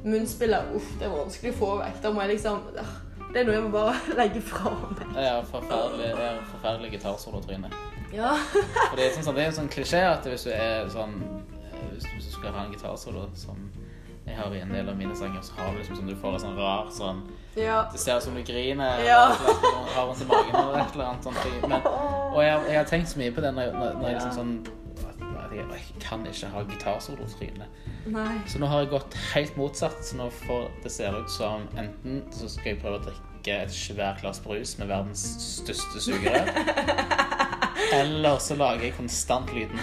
[0.04, 0.74] munnspillet.
[0.76, 2.02] Uff, det er vanskelig å få vekk.
[2.04, 2.66] Da må jeg liksom
[3.32, 5.06] Det er noe jeg må bare legge fra meg.
[5.16, 6.12] Ja, forferdelig,
[6.52, 7.72] forferdelig gitarsolo-tryne.
[8.16, 8.34] Ja.
[8.90, 11.16] For det er, sånn, det er en sånn klisjé at hvis du er sånn
[11.72, 13.70] eh, Hvis du skal ha en gitarsolo som
[14.22, 16.36] jeg har i en del av mine sanger, så har du liksom sånn du får
[16.38, 17.24] en sånn rar sånn
[17.58, 17.82] ja.
[17.92, 19.24] Det ser ut som du griner ja.
[19.34, 21.66] eller har vondt i magen eller et eller annet sånt.
[21.66, 24.38] Men, og jeg, jeg, har tenkt så mye på det når, når, når jeg liksom
[24.38, 24.54] sånn
[25.52, 27.68] jeg, jeg kan ikke ha gitarsolo-tryne.
[28.48, 30.00] Så nå har jeg gått helt motsatt.
[30.06, 33.76] Så nå får det ser ut som enten så skal jeg prøve å drikke et
[33.76, 36.54] svært glass brus med verdens største sugerør.
[37.96, 39.80] Eller så lager jeg konstant lyden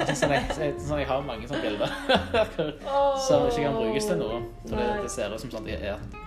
[0.00, 1.92] altså, sånn jeg, sånn jeg, har mange sånne bilder
[3.26, 4.40] som ikke kan brukes til noe.
[4.66, 6.18] For det, det ser ut som sånn at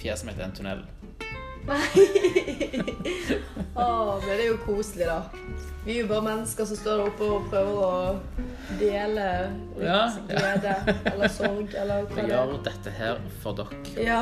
[0.00, 0.82] fjeset mitt er en tunnel.
[1.66, 1.86] Nei.
[3.82, 5.22] oh, men det er jo koselig, da.
[5.86, 7.90] Vi er jo bare mennesker som står der oppe og prøver å
[8.80, 9.26] dele
[9.78, 10.72] ja, glede
[11.12, 12.26] eller sorg eller hva det er.
[12.26, 13.92] Vi gjør dette her for dere.
[14.02, 14.18] Ja.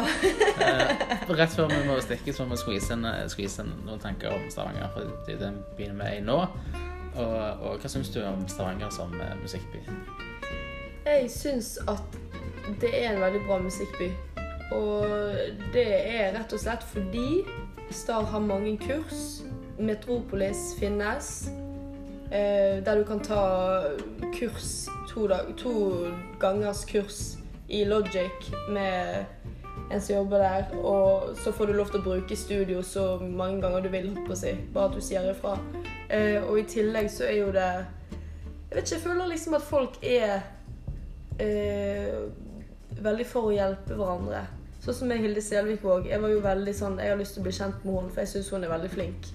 [0.60, 2.98] eh, rett før vi må stikke, så må vi skvise,
[3.32, 4.92] skvise noen tanker om Stavanger.
[4.92, 6.36] For det er den byen vi er i nå.
[7.14, 7.32] Og,
[7.64, 9.80] og hva syns du om Stavanger som eh, musikkby?
[11.08, 12.20] Jeg syns at
[12.80, 14.12] det er en veldig bra musikkby.
[14.74, 15.06] Og
[15.74, 17.44] det er rett og slett fordi
[17.94, 19.42] Star har mange kurs.
[19.78, 21.48] Metropolis finnes.
[22.30, 23.82] Eh, der du kan ta
[24.34, 25.70] kurs to, dag, to
[26.40, 27.36] gangers kurs
[27.68, 29.24] i Logic med
[29.90, 30.64] en som jobber der.
[30.78, 34.32] Og så får du lov til å bruke studio så mange ganger du vil, på
[34.32, 34.54] å si.
[34.74, 35.58] Bare at du sier ifra.
[36.08, 37.68] Eh, og i tillegg så er jo det
[38.70, 40.40] Jeg vet ikke, jeg føler liksom at folk er
[41.38, 42.24] eh,
[42.98, 44.42] veldig for å hjelpe hverandre.
[44.84, 46.10] Sånn som med Hilde Selvik òg.
[46.10, 48.20] Jeg var jo veldig sånn, jeg har lyst til å bli kjent med henne, for
[48.20, 49.28] jeg syns hun er veldig flink.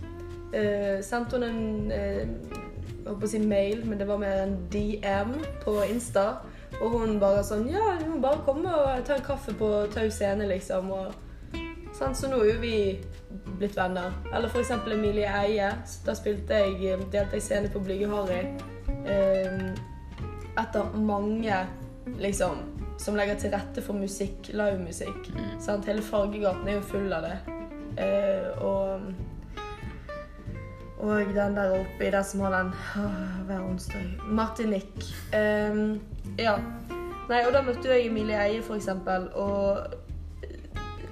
[0.49, 2.67] Uh, sendte hun en uh,
[2.99, 5.31] jeg håper å si mail, men det var mer en DM
[5.63, 6.43] på Insta.
[6.77, 10.11] Og hun bare sånn Ja, du må bare komme og ta en kaffe på Tau
[10.13, 10.91] scene, liksom.
[10.93, 11.15] Og,
[11.97, 12.75] sånn, så nå er jo vi
[13.57, 14.13] blitt venner.
[14.29, 15.71] Eller for eksempel Emilie Eie.
[16.05, 18.43] Da spilte jeg, delte jeg scene på Blyge Harry.
[19.09, 19.73] Uh,
[20.59, 21.63] etter mange
[22.19, 22.61] liksom
[22.99, 25.31] som legger til rette for musikk, livemusikk.
[25.35, 25.83] Mm.
[25.87, 27.37] Hele Fargegaten er jo full av det.
[27.99, 29.01] Eh, og,
[30.99, 32.73] og den der oppe i den som har den
[33.47, 35.07] hver onsdag Martinique.
[35.33, 35.95] Eh,
[36.39, 36.59] ja.
[37.29, 39.99] Nei, og da møtte jeg Emilie Eie, for eksempel, og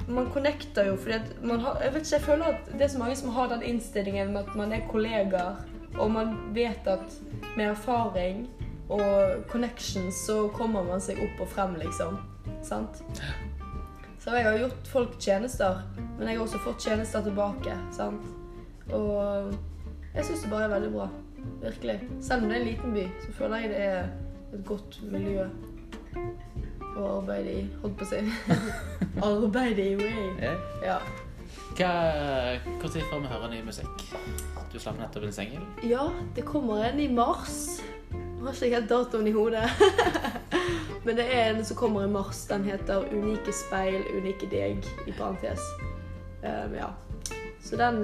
[0.08, 2.88] man connecter jo fordi at man har Jeg vet ikke, jeg føler at det er
[2.88, 5.60] så mange som har den innstillingen med at man er kollegaer,
[6.00, 7.20] og man vet at
[7.58, 8.48] med erfaring
[8.90, 12.20] og connections, så kommer man seg opp og frem, liksom.
[12.66, 13.02] Sant?
[14.24, 15.82] Så jeg har gjort folk tjenester,
[16.18, 17.76] men jeg har også fått tjenester tilbake.
[17.96, 18.26] sant?
[18.92, 19.54] Og
[20.16, 21.08] jeg syns det bare er veldig bra.
[21.62, 22.00] Virkelig.
[22.22, 24.00] Selv om det er en liten by, så føler jeg det er
[24.56, 25.46] et godt miljø
[26.98, 27.64] å arbeide i.
[27.84, 28.22] Holdt på å si.
[29.30, 30.54] arbeide i way.
[30.86, 31.00] Ja.
[31.78, 31.92] Hva,
[32.66, 34.08] Når får vi høre ny musikk?
[34.74, 35.68] Du slapp nettopp en singel.
[35.86, 37.78] Ja, det kommer en i mars.
[38.38, 39.64] Jeg har ikke helt datoen i hodet.
[41.06, 42.46] Men det er en som kommer i mars.
[42.46, 45.62] Den heter 'Unike speil, unike deg', i parentes.
[46.44, 46.94] Um, ja.
[47.62, 48.02] Så den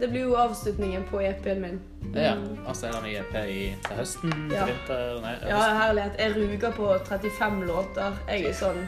[0.00, 1.80] Det blir jo avslutningen på EP-en min.
[2.14, 2.34] Ja,
[2.66, 4.32] altså er det en EP i, til høsten?
[4.52, 4.64] Ja.
[4.66, 5.20] Vinter?
[5.22, 6.18] Nei, ja, herlighet.
[6.18, 8.18] Jeg ruger på 35 låter.
[8.28, 8.82] Jeg er sånn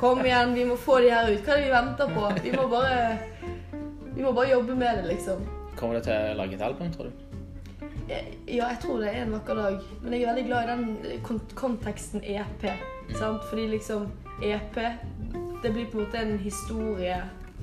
[0.00, 1.44] Kom igjen, vi må få de her ut.
[1.44, 2.32] Hva er det vi venter på?
[2.42, 3.18] Vi må bare
[4.14, 5.44] Vi må bare jobbe med det, liksom.
[5.76, 7.27] Kommer du til å lage et album, tror du?
[8.08, 9.80] Ja, jeg tror det er en vakker dag.
[10.02, 12.64] Men jeg er veldig glad i den kont konteksten EP.
[13.18, 13.44] Sant?
[13.48, 14.08] Fordi liksom
[14.42, 14.76] EP
[15.62, 17.16] Det blir på en måte en historie.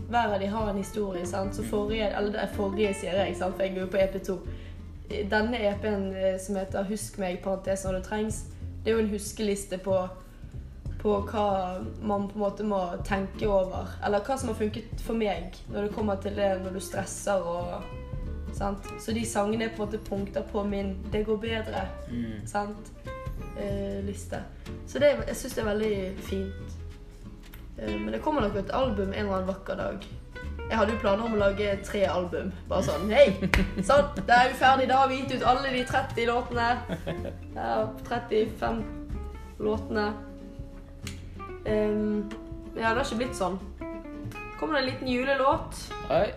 [0.09, 1.25] Hver av de har en historie.
[1.25, 1.55] Sant?
[1.55, 3.55] Så forrige Eller det er forrige, sier jeg, sant?
[3.55, 4.37] for jeg går jo på EP2.
[5.31, 8.45] Denne EP-en eh, som heter 'Husk meg', parentes når det trengs,
[8.83, 10.07] det er jo en huskeliste på
[11.05, 13.91] på hva man på en måte må tenke over.
[14.05, 17.33] Eller hva som har funket for meg når det kommer til det når du stresser
[17.33, 17.83] og
[18.55, 18.87] Sant?
[19.03, 22.47] Så de sangene er på en måte punkter på min 'det går bedre' Mm.
[22.47, 22.91] sant?
[23.59, 24.39] Eh, liste.
[24.87, 26.75] Så det, jeg syns det er veldig fint.
[27.79, 30.05] Eh, men det kommer nok et album en eller annen vakker dag.
[30.69, 32.51] Jeg hadde jo planer om å lage tre album.
[32.69, 33.33] Bare sånn Hei!
[33.83, 34.87] Sånn, da er vi ferdig.
[34.87, 36.77] Da har vi gitt ut alle de 30 låtene.
[37.55, 38.83] Ja, 35
[39.59, 40.13] låtene.
[41.67, 42.29] Um,
[42.75, 43.59] ja, det har ikke blitt sånn.
[44.59, 45.75] kommer det en liten julelåt.
[46.09, 46.31] Oi,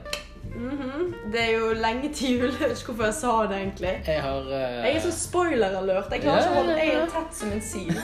[0.58, 1.14] Mhm.
[1.32, 2.50] Det er jo lenge til jul.
[2.50, 3.92] Jeg vet ikke hvorfor jeg sa det, egentlig.
[4.06, 4.50] jeg har uh...
[4.52, 6.12] Jeg er så spoiler-alert.
[6.12, 7.94] Jeg klarer ikke å holde jeg er tett som en sil.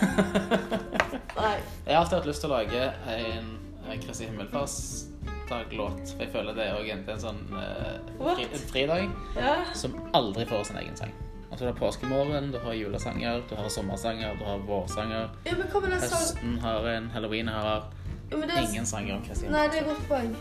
[1.41, 1.57] Nei.
[1.87, 3.51] Jeg har alltid hatt lyst til å lage en
[4.05, 6.15] Kristi himmelfartsdag-låt.
[6.15, 9.57] For jeg føler det er også en, en sånn uh, fri, en fridag Ja.
[9.77, 11.13] som aldri får sin egen sang.
[11.51, 15.29] Altså Det er påskemorgen, du har julesanger, du har sommersanger, du har vårsanger.
[15.47, 15.59] ja.
[15.95, 17.85] Høsten har en, halloween har
[18.31, 18.63] det er...
[18.71, 20.35] ingen sanger om Kristi Nei, det er godt poeng.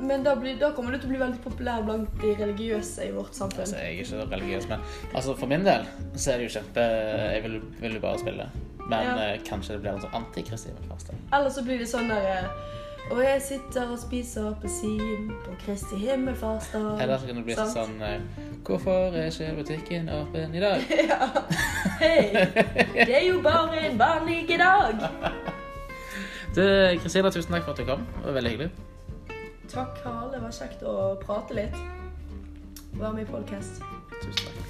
[0.00, 3.12] Men da, blir, da kommer du til å bli veldig populær blant de religiøse i
[3.14, 3.64] vårt samfunn.
[3.64, 4.80] Altså, jeg er ikke så religiøs, men
[5.14, 6.84] altså, for min del så er det jo kjempe
[7.34, 8.46] Jeg vil, vil jo bare spille.
[8.88, 9.14] Men Ja.
[9.24, 10.70] eh, kanskje det blir en sånn anti-Kristi.
[11.32, 12.44] Eller så blir det sånn der eh,
[13.10, 17.02] Og jeg sitter og spiser appelsin på Kristi himmelfartsdag.
[17.02, 17.74] Eller så kan det bli Sant?
[17.74, 18.20] sånn eh,
[18.64, 20.84] Hvorfor er ikke butikken åpen i dag?
[21.10, 21.28] Ja.
[21.98, 22.30] Hei!
[22.94, 25.02] Det er jo bare en vanlig dag.
[26.56, 26.62] Du,
[27.02, 28.06] Kristina, tusen takk for at du kom.
[28.18, 28.70] Det var veldig hyggelig.
[29.68, 30.32] Takk, Harald.
[30.32, 31.76] Det var kjekt å prate litt.
[32.96, 33.82] Være med i podkast.
[34.22, 34.67] Tusen takk.